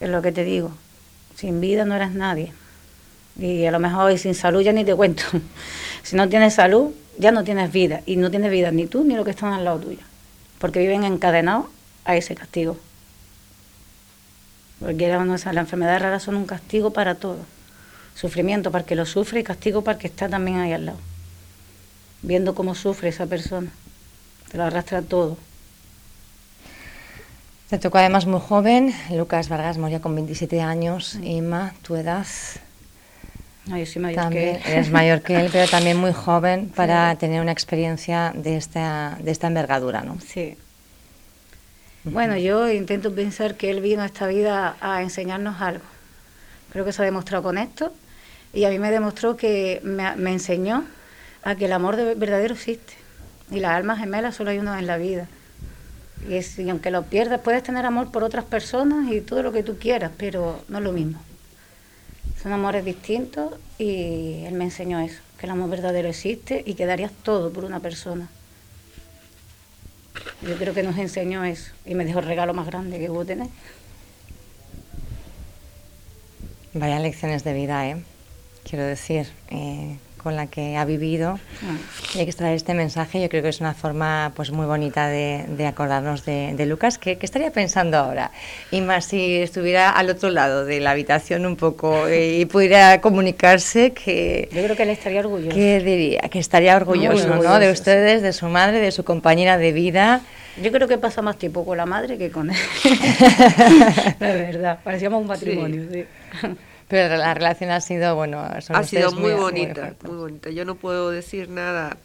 lo 0.00 0.22
que 0.22 0.32
te 0.32 0.44
digo. 0.44 0.70
Sin 1.34 1.60
vida 1.60 1.84
no 1.84 1.94
eres 1.96 2.12
nadie. 2.12 2.52
Y 3.38 3.66
a 3.66 3.70
lo 3.70 3.78
mejor 3.78 4.10
y 4.12 4.18
sin 4.18 4.34
salud 4.34 4.62
ya 4.62 4.72
ni 4.72 4.84
te 4.84 4.94
cuento. 4.94 5.24
si 6.02 6.16
no 6.16 6.28
tienes 6.28 6.54
salud, 6.54 6.92
ya 7.18 7.32
no 7.32 7.44
tienes 7.44 7.72
vida, 7.72 8.02
y 8.06 8.16
no 8.16 8.30
tienes 8.30 8.50
vida 8.50 8.70
ni 8.70 8.86
tú 8.86 9.04
ni 9.04 9.14
los 9.14 9.24
que 9.24 9.30
están 9.30 9.52
al 9.52 9.64
lado 9.64 9.80
tuyo, 9.80 10.02
porque 10.58 10.80
viven 10.80 11.04
encadenados 11.04 11.66
a 12.04 12.16
ese 12.16 12.34
castigo. 12.34 12.76
Porque 14.80 15.08
las 15.08 15.46
enfermedades 15.46 16.02
raras 16.02 16.22
son 16.22 16.36
un 16.36 16.46
castigo 16.46 16.92
para 16.92 17.14
todo. 17.14 17.38
Sufrimiento 18.14 18.70
para 18.70 18.82
el 18.82 18.88
que 18.88 18.94
lo 18.94 19.06
sufre 19.06 19.40
y 19.40 19.44
castigo 19.44 19.82
para 19.82 19.96
el 19.96 20.00
que 20.00 20.06
está 20.06 20.28
también 20.28 20.58
ahí 20.58 20.72
al 20.72 20.86
lado. 20.86 20.98
Viendo 22.22 22.54
cómo 22.54 22.74
sufre 22.74 23.08
esa 23.08 23.26
persona. 23.26 23.70
Te 24.50 24.58
lo 24.58 24.64
arrastra 24.64 25.02
todo. 25.02 25.38
Te 27.68 27.78
tocó 27.78 27.98
además 27.98 28.26
muy 28.26 28.40
joven. 28.40 28.94
Lucas 29.10 29.48
Vargas 29.48 29.78
moría 29.78 30.00
con 30.00 30.14
27 30.14 30.60
años. 30.60 31.18
Emma, 31.22 31.74
tu 31.82 31.96
edad. 31.96 32.26
No, 33.66 33.76
yo 33.76 33.86
soy 33.86 34.00
mayor 34.02 34.30
que 34.30 34.50
él. 34.52 34.60
Eres 34.64 34.90
mayor 34.90 35.22
que 35.22 35.40
él, 35.40 35.48
pero 35.50 35.68
también 35.68 35.96
muy 35.96 36.12
joven 36.24 36.68
para 36.68 37.14
tener 37.16 37.40
una 37.40 37.52
experiencia 37.52 38.32
de 38.34 38.56
esta, 38.56 39.18
de 39.20 39.30
esta 39.30 39.48
envergadura, 39.48 40.02
¿no? 40.02 40.18
Sí. 40.20 40.56
Bueno, 42.04 42.36
yo 42.36 42.70
intento 42.70 43.12
pensar 43.12 43.56
que 43.56 43.70
él 43.70 43.80
vino 43.80 44.02
a 44.02 44.06
esta 44.06 44.28
vida 44.28 44.76
a 44.80 45.02
enseñarnos 45.02 45.60
algo. 45.60 45.84
Creo 46.72 46.84
que 46.84 46.92
se 46.92 47.02
ha 47.02 47.04
demostrado 47.04 47.42
con 47.42 47.58
esto. 47.58 47.92
Y 48.54 48.64
a 48.64 48.70
mí 48.70 48.78
me 48.78 48.92
demostró 48.92 49.36
que 49.36 49.80
me, 49.82 50.14
me 50.14 50.32
enseñó 50.32 50.84
a 51.42 51.56
que 51.56 51.64
el 51.64 51.72
amor 51.72 51.96
de 51.96 52.14
verdadero 52.14 52.54
existe. 52.54 52.94
Y 53.50 53.58
las 53.58 53.72
almas 53.72 53.98
gemelas 53.98 54.36
solo 54.36 54.50
hay 54.50 54.58
una 54.58 54.78
en 54.78 54.86
la 54.86 54.96
vida. 54.96 55.26
Y, 56.28 56.34
es, 56.34 56.58
y 56.58 56.70
aunque 56.70 56.92
lo 56.92 57.02
pierdas, 57.02 57.40
puedes 57.40 57.64
tener 57.64 57.84
amor 57.84 58.12
por 58.12 58.22
otras 58.22 58.44
personas 58.44 59.10
y 59.12 59.20
todo 59.20 59.42
lo 59.42 59.52
que 59.52 59.64
tú 59.64 59.76
quieras, 59.76 60.12
pero 60.16 60.62
no 60.68 60.78
es 60.78 60.84
lo 60.84 60.92
mismo. 60.92 61.20
Son 62.42 62.52
amores 62.52 62.84
distintos 62.84 63.54
y 63.78 64.44
él 64.44 64.54
me 64.54 64.64
enseñó 64.64 65.00
eso, 65.00 65.20
que 65.38 65.46
el 65.46 65.52
amor 65.52 65.70
verdadero 65.70 66.08
existe 66.08 66.62
y 66.64 66.74
que 66.74 66.86
darías 66.86 67.12
todo 67.22 67.52
por 67.52 67.64
una 67.64 67.80
persona. 67.80 68.28
Yo 70.42 70.56
creo 70.56 70.74
que 70.74 70.82
nos 70.82 70.96
enseñó 70.98 71.44
eso 71.44 71.72
y 71.84 71.94
me 71.94 72.04
dejó 72.04 72.20
el 72.20 72.26
regalo 72.26 72.54
más 72.54 72.66
grande 72.66 72.98
que 72.98 73.08
puedo 73.08 73.24
tener. 73.24 73.48
Vaya 76.74 77.00
lecciones 77.00 77.42
de 77.42 77.54
vida, 77.54 77.88
¿eh? 77.88 78.02
Quiero 78.68 78.84
decir, 78.84 79.28
eh, 79.50 79.98
con 80.26 80.34
la 80.34 80.48
que 80.48 80.76
ha 80.76 80.84
vivido. 80.84 81.38
Y 82.12 82.18
hay 82.18 82.24
que 82.24 82.30
extraer 82.32 82.56
este 82.56 82.74
mensaje. 82.74 83.22
Yo 83.22 83.28
creo 83.28 83.44
que 83.44 83.50
es 83.50 83.60
una 83.60 83.74
forma 83.74 84.32
pues 84.34 84.50
muy 84.50 84.66
bonita 84.66 85.06
de, 85.06 85.44
de 85.46 85.68
acordarnos 85.68 86.24
de, 86.24 86.52
de 86.56 86.66
Lucas. 86.66 86.98
¿Qué, 86.98 87.16
¿Qué, 87.16 87.24
estaría 87.24 87.52
pensando 87.52 87.96
ahora? 87.96 88.32
Y 88.72 88.80
más 88.80 89.04
si 89.04 89.36
estuviera 89.36 89.88
al 89.88 90.10
otro 90.10 90.30
lado 90.30 90.64
de 90.64 90.80
la 90.80 90.90
habitación 90.90 91.46
un 91.46 91.54
poco 91.54 92.08
eh, 92.08 92.38
y 92.40 92.44
pudiera 92.46 93.00
comunicarse 93.00 93.92
que... 93.92 94.48
Yo 94.50 94.64
creo 94.64 94.74
que 94.74 94.82
él 94.82 94.88
estaría 94.88 95.20
orgulloso. 95.20 95.54
¿Qué 95.54 95.78
diría? 95.78 96.22
Que 96.22 96.40
estaría 96.40 96.74
orgulloso, 96.74 97.28
orgulloso 97.28 97.48
¿no? 97.48 97.60
De 97.60 97.70
ustedes, 97.70 98.20
de 98.20 98.32
su 98.32 98.48
madre, 98.48 98.80
de 98.80 98.90
su 98.90 99.04
compañera 99.04 99.58
de 99.58 99.70
vida. 99.70 100.22
Yo 100.60 100.72
creo 100.72 100.88
que 100.88 100.98
pasa 100.98 101.22
más 101.22 101.38
tiempo 101.38 101.64
con 101.64 101.76
la 101.76 101.86
madre 101.86 102.18
que 102.18 102.32
con 102.32 102.50
él. 102.50 102.56
la 104.18 104.32
verdad, 104.32 104.80
parecíamos 104.82 105.20
un 105.20 105.28
matrimonio. 105.28 105.84
Sí. 105.92 106.04
Sí. 106.40 106.48
Pero 106.88 107.16
la 107.16 107.34
relación 107.34 107.70
ha 107.70 107.80
sido, 107.80 108.14
bueno, 108.14 108.40
ha 108.40 108.82
sido 108.84 109.10
muy, 109.12 109.32
muy 109.32 109.40
bonita, 109.40 109.94
muy, 110.02 110.10
muy, 110.12 110.20
bonita. 110.20 110.50
Yo 110.50 110.64
no 110.64 110.76
puedo 110.76 111.10
decir 111.10 111.48
nada, 111.48 111.96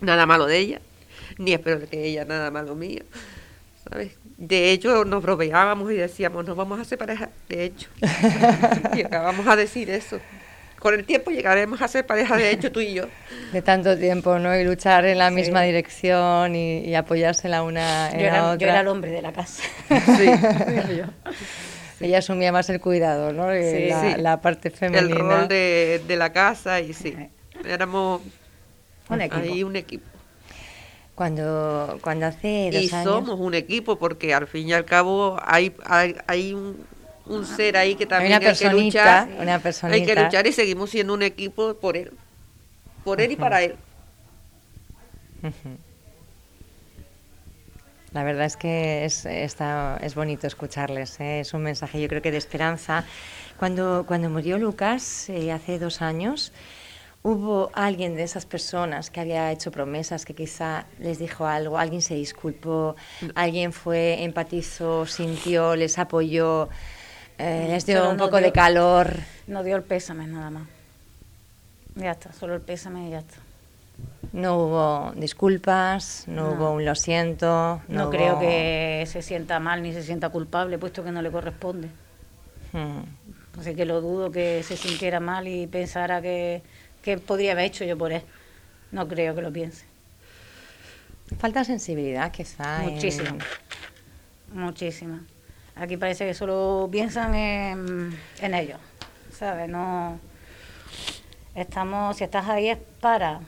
nada 0.00 0.26
malo 0.26 0.46
de 0.46 0.58
ella, 0.58 0.80
ni 1.38 1.52
espero 1.52 1.88
que 1.88 2.04
ella 2.04 2.24
nada 2.24 2.50
malo 2.50 2.74
mío, 2.74 3.04
¿sabes? 3.88 4.12
De 4.36 4.72
hecho, 4.72 5.04
nos 5.04 5.22
bromeábamos 5.22 5.90
y 5.92 5.94
decíamos, 5.94 6.44
nos 6.44 6.56
vamos 6.56 6.80
a 6.80 6.84
separar, 6.84 7.30
de 7.48 7.64
hecho. 7.64 7.88
y 8.94 9.02
acabamos 9.02 9.46
a 9.46 9.54
decir 9.54 9.88
eso. 9.88 10.18
Con 10.80 10.92
el 10.92 11.04
tiempo 11.04 11.30
llegaremos 11.30 11.80
a 11.80 11.88
ser 11.88 12.04
pareja, 12.06 12.36
de 12.36 12.50
hecho, 12.50 12.70
tú 12.70 12.80
y 12.80 12.92
yo. 12.92 13.06
De 13.52 13.62
tanto 13.62 13.96
tiempo, 13.96 14.38
¿no? 14.38 14.54
Y 14.54 14.64
luchar 14.64 15.06
en 15.06 15.18
la 15.18 15.30
sí. 15.30 15.34
misma 15.36 15.62
dirección 15.62 16.54
y, 16.54 16.80
y, 16.80 16.94
apoyarse 16.94 17.48
la 17.48 17.62
una 17.62 18.10
en 18.10 18.18
yo 18.18 18.26
era, 18.26 18.36
la 18.36 18.44
otra. 18.50 18.58
Yo 18.58 18.66
era 18.68 18.80
el 18.80 18.88
hombre 18.88 19.10
de 19.10 19.22
la 19.22 19.32
casa. 19.32 19.62
Sí. 19.88 20.26
Sí. 20.86 21.02
Ella 22.00 22.18
asumía 22.18 22.52
más 22.52 22.68
el 22.68 22.80
cuidado, 22.80 23.32
¿no? 23.32 23.50
Sí, 23.52 23.88
la, 23.88 24.00
sí. 24.00 24.20
la, 24.20 24.40
parte 24.40 24.70
femenina. 24.70 25.14
El 25.14 25.18
rol 25.18 25.48
de, 25.48 26.02
de, 26.06 26.16
la 26.16 26.32
casa 26.32 26.80
y 26.80 26.92
sí. 26.92 27.16
Éramos 27.64 28.20
un 29.08 29.20
equipo. 29.20 29.40
ahí 29.40 29.62
un 29.62 29.76
equipo. 29.76 30.04
Cuando, 31.14 31.98
cuando 32.02 32.26
hace 32.26 32.70
dos 32.72 32.82
y 32.82 32.94
años... 32.94 33.04
somos 33.04 33.40
un 33.40 33.54
equipo 33.54 33.98
porque 33.98 34.34
al 34.34 34.46
fin 34.46 34.68
y 34.68 34.74
al 34.74 34.84
cabo 34.84 35.38
hay, 35.42 35.74
hay, 35.86 36.14
hay 36.26 36.52
un, 36.52 36.84
un 37.24 37.46
ser 37.46 37.78
ahí 37.78 37.94
que 37.94 38.04
también 38.04 38.34
hay, 38.34 38.40
una 38.40 38.50
hay 38.50 38.56
que 38.56 38.70
luchar. 38.70 39.28
Una 39.40 39.58
personita. 39.58 39.94
Hay 39.96 40.04
que 40.04 40.22
luchar 40.22 40.46
y 40.46 40.52
seguimos 40.52 40.90
siendo 40.90 41.14
un 41.14 41.22
equipo 41.22 41.74
por 41.74 41.96
él. 41.96 42.12
Por 43.04 43.22
él 43.22 43.28
uh 43.28 43.30
-huh. 43.30 43.32
y 43.32 43.36
para 43.36 43.62
él. 43.62 43.76
Uh 45.42 45.46
-huh. 45.46 45.85
La 48.16 48.24
verdad 48.24 48.46
es 48.46 48.56
que 48.56 49.04
es, 49.04 49.26
está, 49.26 49.98
es 50.00 50.14
bonito 50.14 50.46
escucharles, 50.46 51.20
¿eh? 51.20 51.40
es 51.40 51.52
un 51.52 51.62
mensaje 51.62 52.00
yo 52.00 52.08
creo 52.08 52.22
que 52.22 52.30
de 52.30 52.38
esperanza. 52.38 53.04
Cuando, 53.58 54.04
cuando 54.08 54.30
murió 54.30 54.56
Lucas 54.56 55.28
eh, 55.28 55.52
hace 55.52 55.78
dos 55.78 56.00
años, 56.00 56.50
hubo 57.22 57.70
alguien 57.74 58.16
de 58.16 58.22
esas 58.22 58.46
personas 58.46 59.10
que 59.10 59.20
había 59.20 59.52
hecho 59.52 59.70
promesas, 59.70 60.24
que 60.24 60.32
quizá 60.34 60.86
les 60.98 61.18
dijo 61.18 61.44
algo, 61.46 61.76
alguien 61.76 62.00
se 62.00 62.14
disculpó, 62.14 62.96
alguien 63.34 63.70
fue, 63.74 64.22
empatizó, 64.24 65.04
sintió, 65.04 65.76
les 65.76 65.98
apoyó, 65.98 66.70
eh, 67.36 67.66
les 67.68 67.84
dio 67.84 67.98
Solo 67.98 68.10
un 68.12 68.16
no 68.16 68.24
poco 68.24 68.38
dio- 68.38 68.46
de 68.46 68.52
calor. 68.52 69.14
No 69.46 69.62
dio 69.62 69.76
el 69.76 69.82
pésame 69.82 70.26
nada 70.26 70.48
más. 70.48 70.66
Ya 71.96 72.12
está, 72.12 72.32
solo 72.32 72.54
el 72.54 72.62
pésame 72.62 73.08
y 73.08 73.10
ya 73.10 73.18
está. 73.18 73.36
No 74.32 74.56
hubo 74.58 75.12
disculpas, 75.16 76.24
no, 76.26 76.48
No. 76.48 76.52
hubo 76.52 76.70
un 76.72 76.84
lo 76.84 76.94
siento. 76.94 77.80
No, 77.88 78.04
No, 78.04 78.10
creo 78.10 78.34
hubo- 78.34 78.40
que 78.40 79.04
se 79.06 79.22
sienta 79.22 79.60
mal 79.60 79.82
ni 79.82 79.92
se 79.92 80.02
sienta 80.02 80.28
culpable, 80.28 80.78
puesto 80.78 81.02
que 81.04 81.10
no 81.12 81.22
le 81.22 81.30
corresponde. 81.30 81.88
Hmm. 82.72 83.02
Así 83.58 83.74
que 83.74 83.86
lo 83.86 84.00
dudo 84.02 84.30
que 84.30 84.62
se 84.62 84.76
sintiera 84.76 85.20
mal 85.20 85.48
y 85.48 85.66
pensara 85.66 86.20
que, 86.20 86.62
que 87.02 87.16
podría 87.16 87.52
haber 87.52 87.64
hecho 87.66 87.84
yo 87.84 87.96
por 87.96 88.12
él. 88.12 88.22
No 88.92 89.08
creo 89.08 89.34
que 89.34 89.40
lo 89.42 89.50
piense. 89.52 89.86
Falta 91.38 91.64
sensibilidad, 91.64 92.30
quizá. 92.30 92.84
en- 92.84 92.94
Muchísima. 92.94 93.36
Muchísima. 94.52 95.22
Aquí 95.74 95.96
parece 95.96 96.26
que 96.26 96.34
solo 96.34 96.88
piensan 96.92 97.34
en, 97.34 98.18
en 98.40 98.54
ellos, 98.54 98.78
¿sabes? 99.32 99.68
No. 99.68 100.18
Estamos, 101.54 102.16
si 102.18 102.24
estás 102.24 102.48
ahí 102.48 102.68
es 102.68 102.78
para 103.00 103.40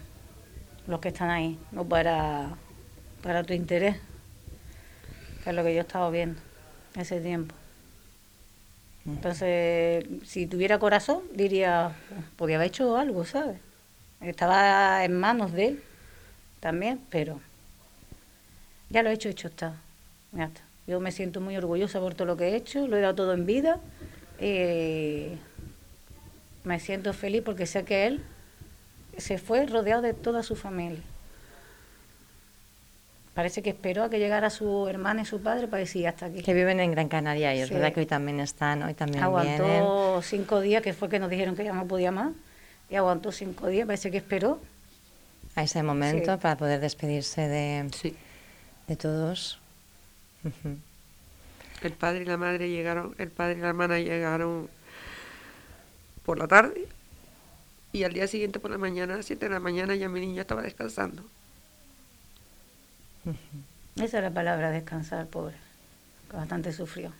los 0.89 1.01
que 1.01 1.09
están 1.09 1.31
ahí, 1.31 1.59
no 1.71 1.85
para, 1.85 2.57
para 3.23 3.45
tu 3.45 3.53
interés, 3.53 3.97
que 5.45 5.51
es 5.51 5.57
lo 5.57 5.63
que 5.63 5.75
yo 5.75 5.79
he 5.79 5.83
estado 5.83 6.11
viendo 6.11 6.41
ese 6.97 7.21
tiempo. 7.21 7.55
Entonces, 9.07 10.05
si 10.27 10.47
tuviera 10.47 10.79
corazón, 10.79 11.23
diría, 11.35 11.93
podía 12.37 12.57
haber 12.57 12.69
hecho 12.69 12.97
algo, 12.97 13.25
¿sabes? 13.25 13.59
Estaba 14.21 15.05
en 15.05 15.15
manos 15.15 15.53
de 15.53 15.67
él 15.67 15.83
también, 16.61 17.01
pero 17.11 17.41
ya 18.91 19.03
lo 19.03 19.11
he 19.11 19.13
hecho, 19.13 19.29
hecho 19.29 19.49
está. 19.49 19.77
Ya 20.33 20.45
está. 20.45 20.63
Yo 20.87 21.01
me 21.01 21.13
siento 21.13 21.41
muy 21.41 21.57
orgullosa 21.57 22.01
por 22.01 22.15
todo 22.15 22.27
lo 22.27 22.37
que 22.37 22.49
he 22.49 22.57
hecho, 22.57 22.87
lo 22.87 22.97
he 22.97 23.01
dado 23.01 23.15
todo 23.15 23.35
en 23.35 23.45
vida. 23.47 23.79
y 24.41 25.39
me 26.65 26.81
siento 26.81 27.13
feliz 27.13 27.43
porque 27.45 27.67
sé 27.67 27.85
que 27.85 28.07
él 28.07 28.23
se 29.19 29.39
fue 29.39 29.67
rodeado 29.67 30.03
de 30.03 30.15
toda 30.15 30.43
su 30.43 30.57
familia. 30.57 31.03
Parece 33.35 33.63
que 33.63 33.71
esperó 33.71 34.03
a 34.05 34.11
que 34.11 34.19
llegara 34.19 34.51
su 34.51 34.89
hermana 34.89 35.23
y 35.23 35.25
su 35.25 35.41
padre 35.41 35.69
para 35.69 35.79
decir 35.81 36.09
hasta 36.09 36.27
aquí. 36.27 36.43
Que 36.43 36.55
viven 36.55 36.81
en 36.81 36.91
Gran 36.91 37.09
Canaria 37.09 37.55
y 37.55 37.61
es 37.61 37.69
Sí. 37.69 37.75
verdad 37.75 37.93
que 37.93 38.01
hoy 38.01 38.07
también 38.07 38.41
están, 38.41 38.83
hoy 38.83 38.95
también 38.95 39.25
vienen. 39.33 39.61
Aguantó 39.61 40.23
cinco 40.23 40.61
días, 40.61 40.83
que 40.83 40.93
fue 40.93 41.09
que 41.09 41.21
nos 41.21 41.31
dijeron 41.31 41.55
que 41.55 41.63
ya 41.63 41.73
no 41.73 41.87
podía 41.87 42.11
más. 42.11 42.33
Y 42.91 42.97
aguantó 42.97 43.31
cinco 43.31 43.69
días, 43.69 43.87
parece 43.87 44.11
que 44.11 44.17
esperó. 44.19 44.61
a 45.55 45.63
ese 45.65 45.83
momento 45.83 46.33
Sí. 46.35 46.39
para 46.41 46.57
poder 46.57 46.79
despedirse 46.79 47.49
de, 47.49 47.89
Sí. 47.93 48.15
de 48.87 48.95
todos. 48.97 49.59
El 51.83 51.93
padre 51.95 52.23
y 52.23 52.25
la 52.27 52.37
madre 52.37 52.69
llegaron, 52.71 53.15
el 53.19 53.29
padre 53.31 53.59
y 53.59 53.61
la 53.63 53.69
hermana 53.69 53.99
llegaron 53.99 54.69
por 56.25 56.39
la 56.39 56.47
tarde 56.47 56.87
y 57.93 58.05
al 58.05 58.13
día 58.13 58.27
siguiente 58.27 58.61
por 58.61 58.71
la 58.71 58.79
mañana, 58.79 59.15
a 59.15 59.17
las 59.19 59.27
7 59.27 59.47
de 59.47 59.53
la 59.53 59.61
mañana, 59.61 59.95
ya 59.95 60.09
mi 60.09 60.21
niña 60.21 60.43
estaba 60.43 60.63
descansando. 60.63 61.25
Esa 63.97 64.19
es 64.19 64.25
la 64.25 64.31
palabra, 64.31 64.71
descansar, 64.71 65.27
pobre. 65.27 65.55
que 66.31 66.37
Bastante 66.37 66.73
sufrió. 66.73 67.13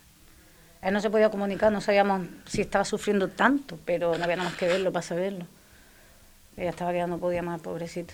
Él 0.81 0.93
no 0.93 1.01
se 1.01 1.09
podía 1.09 1.29
comunicar, 1.29 1.71
no 1.71 1.81
sabíamos 1.81 2.27
si 2.45 2.61
estaba 2.61 2.85
sufriendo 2.85 3.27
tanto, 3.27 3.77
pero 3.85 4.17
no 4.17 4.23
había 4.23 4.37
nada 4.37 4.49
más 4.49 4.57
que 4.57 4.67
verlo 4.67 4.91
para 4.91 5.03
saberlo. 5.03 5.45
Ella 6.55 6.69
estaba 6.69 6.91
que 6.91 6.97
ya 6.97 7.07
no 7.07 7.17
podía 7.17 7.41
más, 7.41 7.59
pobrecito. 7.59 8.13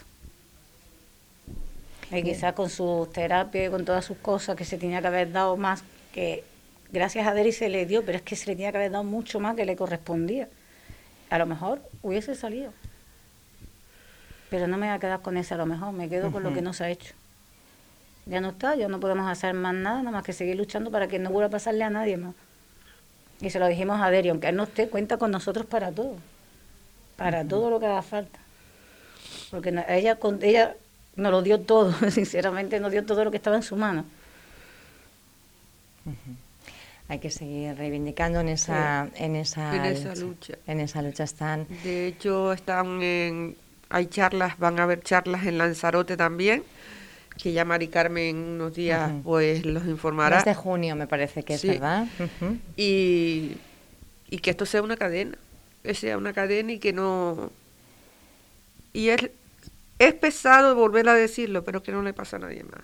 Y 2.12 2.24
quizás 2.24 2.54
con 2.54 2.70
sus 2.70 3.12
terapias 3.12 3.68
y 3.68 3.72
con 3.72 3.86
todas 3.86 4.06
sus 4.06 4.18
cosas 4.18 4.56
que 4.56 4.66
se 4.66 4.78
tenía 4.78 5.02
que 5.02 5.08
haber 5.08 5.32
dado 5.32 5.58
más, 5.58 5.84
que 6.14 6.44
gracias 6.92 7.28
a 7.28 7.34
Deri 7.34 7.52
se 7.52 7.70
le 7.70 7.86
dio, 7.86 8.04
pero 8.06 8.18
es 8.18 8.24
que 8.24 8.36
se 8.36 8.48
le 8.48 8.56
tenía 8.56 8.72
que 8.72 8.78
haber 8.78 8.92
dado 8.92 9.04
mucho 9.04 9.40
más 9.40 9.56
que 9.56 9.66
le 9.66 9.76
correspondía. 9.76 10.48
A 11.30 11.38
lo 11.38 11.46
mejor 11.46 11.82
hubiese 12.02 12.36
salido. 12.36 12.72
Pero 14.50 14.68
no 14.68 14.78
me 14.78 14.88
voy 14.88 14.96
a 14.96 15.00
quedar 15.00 15.22
con 15.22 15.38
ese 15.38 15.54
a 15.54 15.58
lo 15.58 15.66
mejor, 15.66 15.92
me 15.94 16.08
quedo 16.08 16.32
con 16.32 16.44
lo 16.44 16.54
que 16.54 16.62
no 16.62 16.74
se 16.74 16.84
ha 16.86 16.90
hecho. 16.90 17.14
Ya 18.28 18.42
no 18.42 18.50
está, 18.50 18.76
ya 18.76 18.88
no 18.88 19.00
podemos 19.00 19.30
hacer 19.30 19.54
más 19.54 19.74
nada, 19.74 20.00
nada 20.00 20.12
más 20.12 20.24
que 20.24 20.34
seguir 20.34 20.56
luchando 20.56 20.92
para 20.92 21.08
que 21.08 21.20
no 21.20 21.30
vuelva 21.30 21.48
a 21.48 21.52
pasarle 21.52 21.84
a 21.84 21.90
nadie 21.90 22.18
más. 22.18 22.34
Y 23.42 23.50
se 23.50 23.60
lo 23.60 23.68
dijimos 23.68 24.00
a 24.02 24.10
Deri, 24.10 24.30
aunque 24.30 24.48
él 24.50 24.56
no 24.56 24.64
esté, 24.64 24.88
cuenta 24.88 25.18
con 25.18 25.32
nosotros 25.32 25.66
para 25.66 25.92
todo. 25.92 26.16
Para 27.18 27.46
todo 27.46 27.70
lo 27.70 27.80
que 27.80 27.86
haga 27.88 28.02
falta. 28.02 28.40
Porque 29.52 29.72
no- 29.72 29.84
ella, 29.88 30.16
con, 30.16 30.42
ella 30.44 30.76
nos 31.16 31.32
lo 31.32 31.42
dio 31.42 31.60
todo, 31.60 31.94
sinceramente 32.12 32.80
nos 32.80 32.92
dio 32.92 33.06
todo 33.06 33.24
lo 33.26 33.32
que 33.32 33.38
estaba 33.38 33.56
en 33.58 33.64
su 33.64 33.76
mano. 33.76 34.06
Hay 37.08 37.20
que 37.20 37.30
seguir 37.30 37.76
reivindicando 37.76 38.40
en 38.40 38.50
esa, 38.50 39.10
en 39.16 39.36
esa, 39.36 39.76
En 39.76 39.86
esa 39.86 40.16
lucha. 40.16 40.58
En 40.66 40.80
esa 40.80 41.02
lucha 41.02 41.24
están. 41.24 41.68
De 41.84 42.08
hecho, 42.08 42.52
están 42.54 43.02
en, 43.04 43.56
hay 43.90 44.08
charlas, 44.08 44.58
van 44.58 44.80
a 44.80 44.84
haber 44.84 45.02
charlas 45.02 45.46
en 45.46 45.58
Lanzarote 45.58 46.18
también, 46.18 46.64
que 47.38 47.54
ya 47.54 47.64
Mari 47.64 47.90
Carmen 47.90 48.36
unos 48.36 48.74
días 48.74 49.12
pues 49.24 49.66
los 49.66 49.86
informará. 49.86 50.38
Desde 50.38 50.56
junio 50.56 50.96
me 50.96 51.06
parece 51.06 51.44
que 51.44 51.54
es. 51.56 51.68
¿verdad? 51.68 52.08
Y, 52.76 53.58
y 54.30 54.38
que 54.40 54.50
esto 54.50 54.66
sea 54.66 54.82
una 54.82 54.98
cadena, 54.98 55.38
que 55.84 55.94
sea 55.94 56.18
una 56.18 56.34
cadena 56.34 56.72
y 56.72 56.80
que 56.80 56.92
no 56.92 57.52
y 58.96 59.10
es, 59.10 59.30
es 60.00 60.14
pesado 60.14 60.74
volver 60.74 61.10
a 61.10 61.14
decirlo, 61.14 61.66
pero 61.66 61.84
que 61.84 61.92
no 61.92 62.02
le 62.02 62.14
pasa 62.14 62.38
a 62.38 62.40
nadie 62.40 62.64
más. 62.64 62.82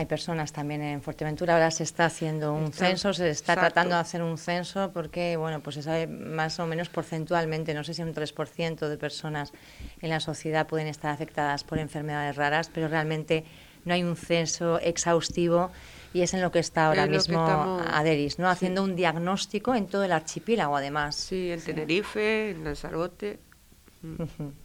Hay 0.00 0.06
personas 0.06 0.50
también 0.50 0.80
en 0.80 1.02
Fuerteventura, 1.02 1.52
ahora 1.52 1.70
se 1.70 1.82
está 1.82 2.06
haciendo 2.06 2.54
un 2.54 2.72
censo, 2.72 3.12
se 3.12 3.28
está 3.28 3.54
tratando 3.54 3.96
de 3.96 4.00
hacer 4.00 4.22
un 4.22 4.38
censo 4.38 4.90
porque, 4.94 5.36
bueno, 5.36 5.60
pues 5.60 5.76
se 5.76 5.82
sabe 5.82 6.06
más 6.06 6.58
o 6.58 6.66
menos 6.66 6.88
porcentualmente, 6.88 7.74
no 7.74 7.84
sé 7.84 7.92
si 7.92 8.00
un 8.00 8.14
3% 8.14 8.88
de 8.88 8.96
personas 8.96 9.52
en 10.00 10.08
la 10.08 10.18
sociedad 10.20 10.66
pueden 10.66 10.86
estar 10.86 11.10
afectadas 11.10 11.64
por 11.64 11.78
enfermedades 11.78 12.34
raras, 12.34 12.70
pero 12.72 12.88
realmente 12.88 13.44
no 13.84 13.92
hay 13.92 14.02
un 14.02 14.16
censo 14.16 14.80
exhaustivo 14.80 15.70
y 16.14 16.22
es 16.22 16.32
en 16.32 16.40
lo 16.40 16.50
que 16.50 16.60
está 16.60 16.86
ahora 16.86 17.06
mismo 17.06 17.82
Aderis, 17.92 18.38
¿no? 18.38 18.48
Haciendo 18.48 18.82
un 18.82 18.96
diagnóstico 18.96 19.74
en 19.74 19.86
todo 19.86 20.04
el 20.04 20.12
archipiélago, 20.12 20.78
además. 20.78 21.14
Sí, 21.14 21.52
en 21.52 21.60
Tenerife, 21.60 22.52
en 22.52 22.64
Lanzarote. 22.64 23.49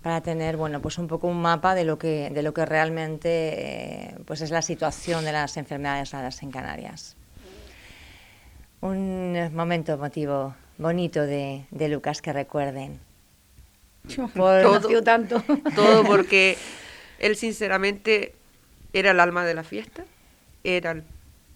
Para 0.02 0.22
tener, 0.22 0.56
bueno, 0.56 0.82
pues 0.82 0.98
un 0.98 1.08
poco 1.08 1.28
un 1.28 1.42
mapa 1.42 1.76
de 1.76 1.84
lo 1.84 1.98
que, 1.98 2.30
de 2.30 2.42
lo 2.42 2.54
que 2.54 2.66
realmente 2.66 3.30
eh, 3.30 4.16
pues 4.26 4.42
es 4.42 4.50
la 4.50 4.62
situación 4.62 5.26
de 5.26 5.34
las 5.34 5.58
enfermedades 5.58 6.12
raras 6.12 6.42
en 6.42 6.52
Canarias. 6.52 7.18
Un 8.80 9.54
momento 9.54 9.94
emotivo 9.94 10.56
bonito 10.78 11.22
de, 11.22 11.66
de 11.72 11.90
Lucas 11.90 12.22
que 12.22 12.32
recuerden. 12.32 13.00
todo, 14.34 15.04
tanto. 15.04 15.44
Todo 15.76 16.04
porque 16.06 16.58
él 17.20 17.36
sinceramente 17.36 18.36
era 18.94 19.12
el 19.12 19.20
alma 19.20 19.46
de 19.46 19.54
la 19.54 19.64
fiesta, 19.64 20.06
era 20.64 21.02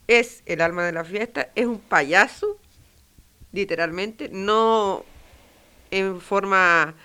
es 0.08 0.42
el 0.48 0.62
alma 0.62 0.84
de 0.84 0.92
la 0.92 1.04
fiesta, 1.04 1.50
es 1.54 1.68
un 1.68 1.80
payaso, 1.80 2.58
literalmente, 3.52 4.30
no 4.32 5.06
en 5.92 6.20
forma 6.20 6.96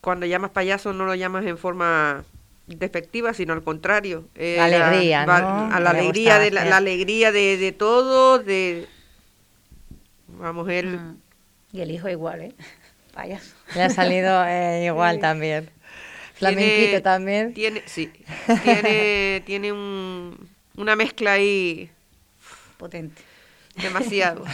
cuando 0.00 0.26
llamas 0.26 0.50
payaso 0.50 0.92
no 0.92 1.06
lo 1.06 1.14
llamas 1.14 1.46
en 1.46 1.56
forma 1.56 2.24
despectiva, 2.66 3.34
sino 3.34 3.52
al 3.52 3.62
contrario. 3.62 4.28
la 4.34 4.64
alegría, 4.64 5.26
¿no? 5.26 5.32
A 5.32 5.80
la 5.80 5.90
alegría, 5.90 6.38
de 6.38 6.50
la, 6.50 6.76
alegría 6.76 7.32
de, 7.32 7.56
de, 7.56 7.72
todo, 7.72 8.38
de... 8.38 8.86
Vamos, 10.38 10.68
él... 10.68 10.98
Mm. 10.98 11.16
Y 11.72 11.80
el 11.80 11.90
hijo 11.90 12.08
igual, 12.08 12.42
¿eh? 12.42 12.54
Payaso. 13.14 13.54
Le 13.74 13.82
ha 13.82 13.90
salido 13.90 14.44
eh, 14.46 14.84
igual 14.86 15.20
también. 15.20 15.70
Flamenquito 16.34 17.02
también. 17.02 17.54
Tiene, 17.54 17.82
sí, 17.86 18.10
tiene, 18.64 19.42
tiene 19.46 19.72
un, 19.72 20.48
una 20.76 20.96
mezcla 20.96 21.32
ahí... 21.32 21.90
Potente. 22.76 23.22
Demasiado. 23.74 24.44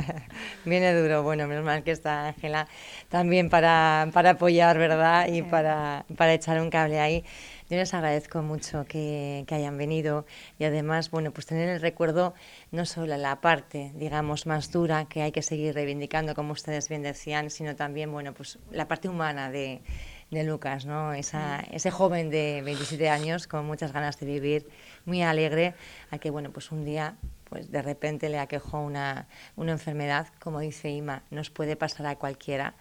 Viene 0.64 0.94
duro, 0.94 1.22
bueno, 1.22 1.46
menos 1.46 1.64
mal 1.64 1.82
que 1.82 1.90
está 1.90 2.28
Ángela 2.28 2.66
también 3.10 3.50
para, 3.50 4.08
para 4.12 4.30
apoyar, 4.30 4.78
¿verdad? 4.78 5.28
Y 5.28 5.42
para, 5.42 6.06
para 6.16 6.32
echar 6.32 6.60
un 6.60 6.70
cable 6.70 6.98
ahí. 6.98 7.24
Yo 7.68 7.76
les 7.76 7.92
agradezco 7.92 8.42
mucho 8.42 8.84
que, 8.86 9.44
que, 9.46 9.54
hayan 9.54 9.76
venido 9.76 10.26
y 10.58 10.64
además, 10.64 11.10
bueno, 11.10 11.30
pues 11.30 11.46
tener 11.46 11.68
el 11.68 11.80
recuerdo 11.80 12.34
no 12.72 12.86
solo 12.86 13.16
la 13.16 13.40
parte, 13.40 13.92
digamos, 13.94 14.46
más 14.46 14.70
dura 14.70 15.06
que 15.06 15.22
hay 15.22 15.32
que 15.32 15.42
seguir 15.42 15.74
reivindicando, 15.74 16.34
como 16.34 16.52
ustedes 16.52 16.88
bien 16.88 17.02
decían, 17.02 17.50
sino 17.50 17.74
también, 17.76 18.12
bueno, 18.12 18.32
pues 18.34 18.58
la 18.70 18.86
parte 18.86 19.08
humana 19.08 19.50
de, 19.50 19.82
de 20.30 20.44
Lucas, 20.44 20.84
¿no? 20.84 21.12
Esa, 21.14 21.60
ese 21.70 21.90
joven 21.90 22.30
de 22.30 22.62
27 22.64 23.08
años 23.08 23.46
con 23.46 23.66
muchas 23.66 23.92
ganas 23.92 24.18
de 24.20 24.26
vivir, 24.26 24.68
muy 25.04 25.22
alegre, 25.22 25.74
a 26.10 26.18
que, 26.18 26.30
bueno, 26.30 26.50
pues 26.50 26.70
un 26.70 26.84
día 26.84 27.16
pues 27.54 27.70
de 27.70 27.82
repente 27.82 28.28
le 28.28 28.40
aquejó 28.40 28.80
una, 28.80 29.28
una 29.54 29.70
enfermedad, 29.70 30.26
como 30.40 30.58
dice 30.58 30.90
Ima, 30.90 31.22
nos 31.30 31.50
puede 31.50 31.76
pasar 31.76 32.04
a 32.06 32.16
cualquiera 32.16 32.74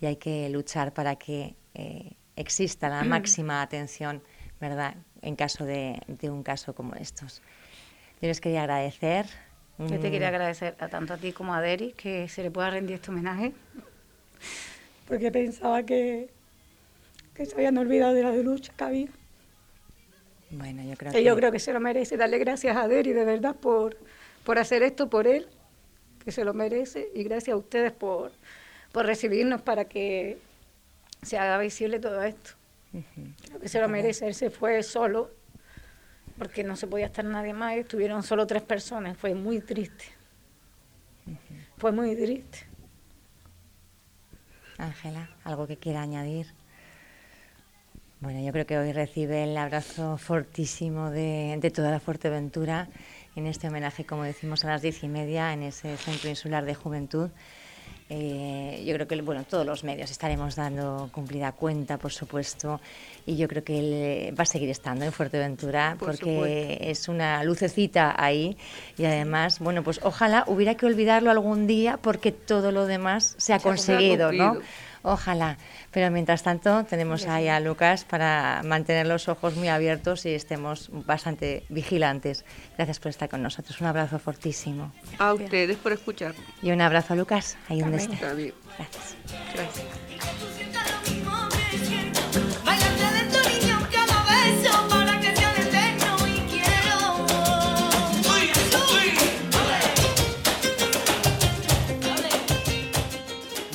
y 0.00 0.06
hay 0.06 0.16
que 0.16 0.48
luchar 0.48 0.92
para 0.92 1.14
que 1.14 1.54
eh, 1.74 2.14
exista 2.34 2.88
la 2.88 3.04
máxima 3.04 3.62
atención, 3.62 4.20
¿verdad?, 4.60 4.96
en 5.22 5.36
caso 5.36 5.64
de, 5.64 6.02
de, 6.08 6.30
un 6.30 6.42
caso 6.42 6.74
como 6.74 6.96
estos. 6.96 7.42
Yo 8.20 8.26
les 8.26 8.40
quería 8.40 8.62
agradecer. 8.62 9.26
Yo 9.78 10.00
te 10.00 10.10
quería 10.10 10.26
agradecer 10.26 10.74
a 10.80 10.88
tanto 10.88 11.14
a 11.14 11.16
ti 11.16 11.30
como 11.30 11.54
a 11.54 11.60
Deri 11.60 11.92
que 11.92 12.28
se 12.28 12.42
le 12.42 12.50
pueda 12.50 12.70
rendir 12.70 12.96
este 12.96 13.12
homenaje, 13.12 13.52
porque 15.06 15.30
pensaba 15.30 15.84
que, 15.84 16.28
que 17.34 17.46
se 17.46 17.54
habían 17.54 17.78
olvidado 17.78 18.14
de 18.14 18.24
la 18.24 18.32
lucha 18.32 18.72
que 18.76 18.82
había. 18.82 19.08
Bueno, 20.50 20.82
yo 20.82 20.96
creo 20.96 21.12
que, 21.12 21.22
yo 21.22 21.36
creo 21.36 21.52
que 21.52 21.58
se 21.58 21.72
lo 21.72 21.80
merece. 21.80 22.16
Darle 22.16 22.38
gracias 22.38 22.76
a 22.76 22.88
Deri 22.88 23.12
de 23.12 23.24
verdad 23.24 23.54
por, 23.54 23.96
por 24.44 24.58
hacer 24.58 24.82
esto 24.82 25.10
por 25.10 25.26
él, 25.26 25.46
que 26.24 26.32
se 26.32 26.44
lo 26.44 26.54
merece, 26.54 27.10
y 27.14 27.22
gracias 27.24 27.54
a 27.54 27.56
ustedes 27.56 27.92
por, 27.92 28.32
por 28.92 29.06
recibirnos 29.06 29.60
para 29.62 29.84
que 29.84 30.38
se 31.22 31.38
haga 31.38 31.58
visible 31.58 31.98
todo 31.98 32.22
esto. 32.22 32.52
Creo 33.46 33.60
que 33.60 33.68
se 33.68 33.80
lo 33.80 33.88
merece. 33.88 34.26
Él 34.26 34.34
se 34.34 34.50
fue 34.50 34.82
solo 34.82 35.30
porque 36.38 36.64
no 36.64 36.76
se 36.76 36.86
podía 36.86 37.06
estar 37.06 37.24
nadie 37.24 37.52
más. 37.52 37.76
Estuvieron 37.76 38.22
solo 38.22 38.46
tres 38.46 38.62
personas. 38.62 39.16
Fue 39.16 39.34
muy 39.34 39.60
triste. 39.60 40.04
Fue 41.76 41.92
muy 41.92 42.16
triste. 42.16 42.66
Ángela, 44.78 45.28
¿algo 45.44 45.66
que 45.66 45.76
quiera 45.76 46.02
añadir? 46.02 46.46
Bueno, 48.20 48.40
yo 48.40 48.50
creo 48.50 48.66
que 48.66 48.76
hoy 48.76 48.92
recibe 48.92 49.44
el 49.44 49.56
abrazo 49.56 50.18
fortísimo 50.18 51.10
de, 51.10 51.56
de, 51.60 51.70
toda 51.70 51.92
la 51.92 52.00
Fuerteventura 52.00 52.88
en 53.36 53.46
este 53.46 53.68
homenaje, 53.68 54.04
como 54.04 54.24
decimos, 54.24 54.64
a 54.64 54.68
las 54.68 54.82
diez 54.82 55.04
y 55.04 55.08
media 55.08 55.52
en 55.52 55.62
ese 55.62 55.96
Centro 55.96 56.28
Insular 56.28 56.64
de 56.64 56.74
Juventud. 56.74 57.30
Eh, 58.10 58.82
yo 58.86 58.94
creo 58.94 59.06
que 59.06 59.20
bueno, 59.20 59.44
todos 59.44 59.66
los 59.66 59.84
medios 59.84 60.10
estaremos 60.10 60.56
dando 60.56 61.10
cumplida 61.12 61.52
cuenta, 61.52 61.98
por 61.98 62.10
supuesto, 62.10 62.80
y 63.26 63.36
yo 63.36 63.46
creo 63.48 63.62
que 63.62 63.78
él 63.78 64.34
va 64.38 64.44
a 64.44 64.46
seguir 64.46 64.70
estando 64.70 65.04
en 65.04 65.12
Fuerteventura 65.12 65.94
porque 65.98 66.78
es 66.80 67.08
una 67.08 67.44
lucecita 67.44 68.14
ahí 68.16 68.56
y 68.96 69.04
además, 69.04 69.58
bueno, 69.58 69.84
pues 69.84 70.00
ojalá 70.02 70.44
hubiera 70.46 70.74
que 70.74 70.86
olvidarlo 70.86 71.30
algún 71.30 71.66
día 71.66 71.98
porque 71.98 72.32
todo 72.32 72.72
lo 72.72 72.86
demás 72.86 73.34
se 73.36 73.52
ha 73.52 73.58
conseguido, 73.58 74.32
¿no? 74.32 74.58
Ojalá. 75.08 75.56
Pero 75.90 76.10
mientras 76.10 76.42
tanto 76.42 76.84
tenemos 76.84 77.26
ahí 77.26 77.48
a 77.48 77.60
Lucas 77.60 78.04
para 78.04 78.62
mantener 78.62 79.06
los 79.06 79.28
ojos 79.28 79.56
muy 79.56 79.68
abiertos 79.68 80.26
y 80.26 80.34
estemos 80.34 80.90
bastante 80.92 81.64
vigilantes. 81.70 82.44
Gracias 82.76 82.98
por 82.98 83.08
estar 83.08 83.28
con 83.30 83.42
nosotros. 83.42 83.80
Un 83.80 83.86
abrazo 83.86 84.18
fortísimo. 84.18 84.92
A 85.18 85.32
ustedes 85.32 85.78
por 85.78 85.92
escuchar. 85.92 86.34
Y 86.60 86.72
un 86.72 86.82
abrazo 86.82 87.14
a 87.14 87.16
Lucas, 87.16 87.56
ahí 87.68 87.80
donde 87.80 87.96
esté. 87.96 88.16
Gracias. 88.16 89.16
Gracias. 89.54 90.57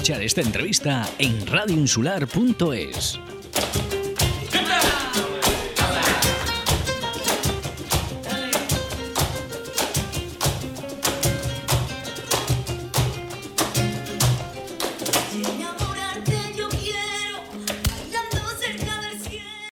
Escuchar 0.04 0.22
esta 0.22 0.42
entrevista 0.42 1.10
en 1.18 1.48
radioinsular.es. 1.48 3.33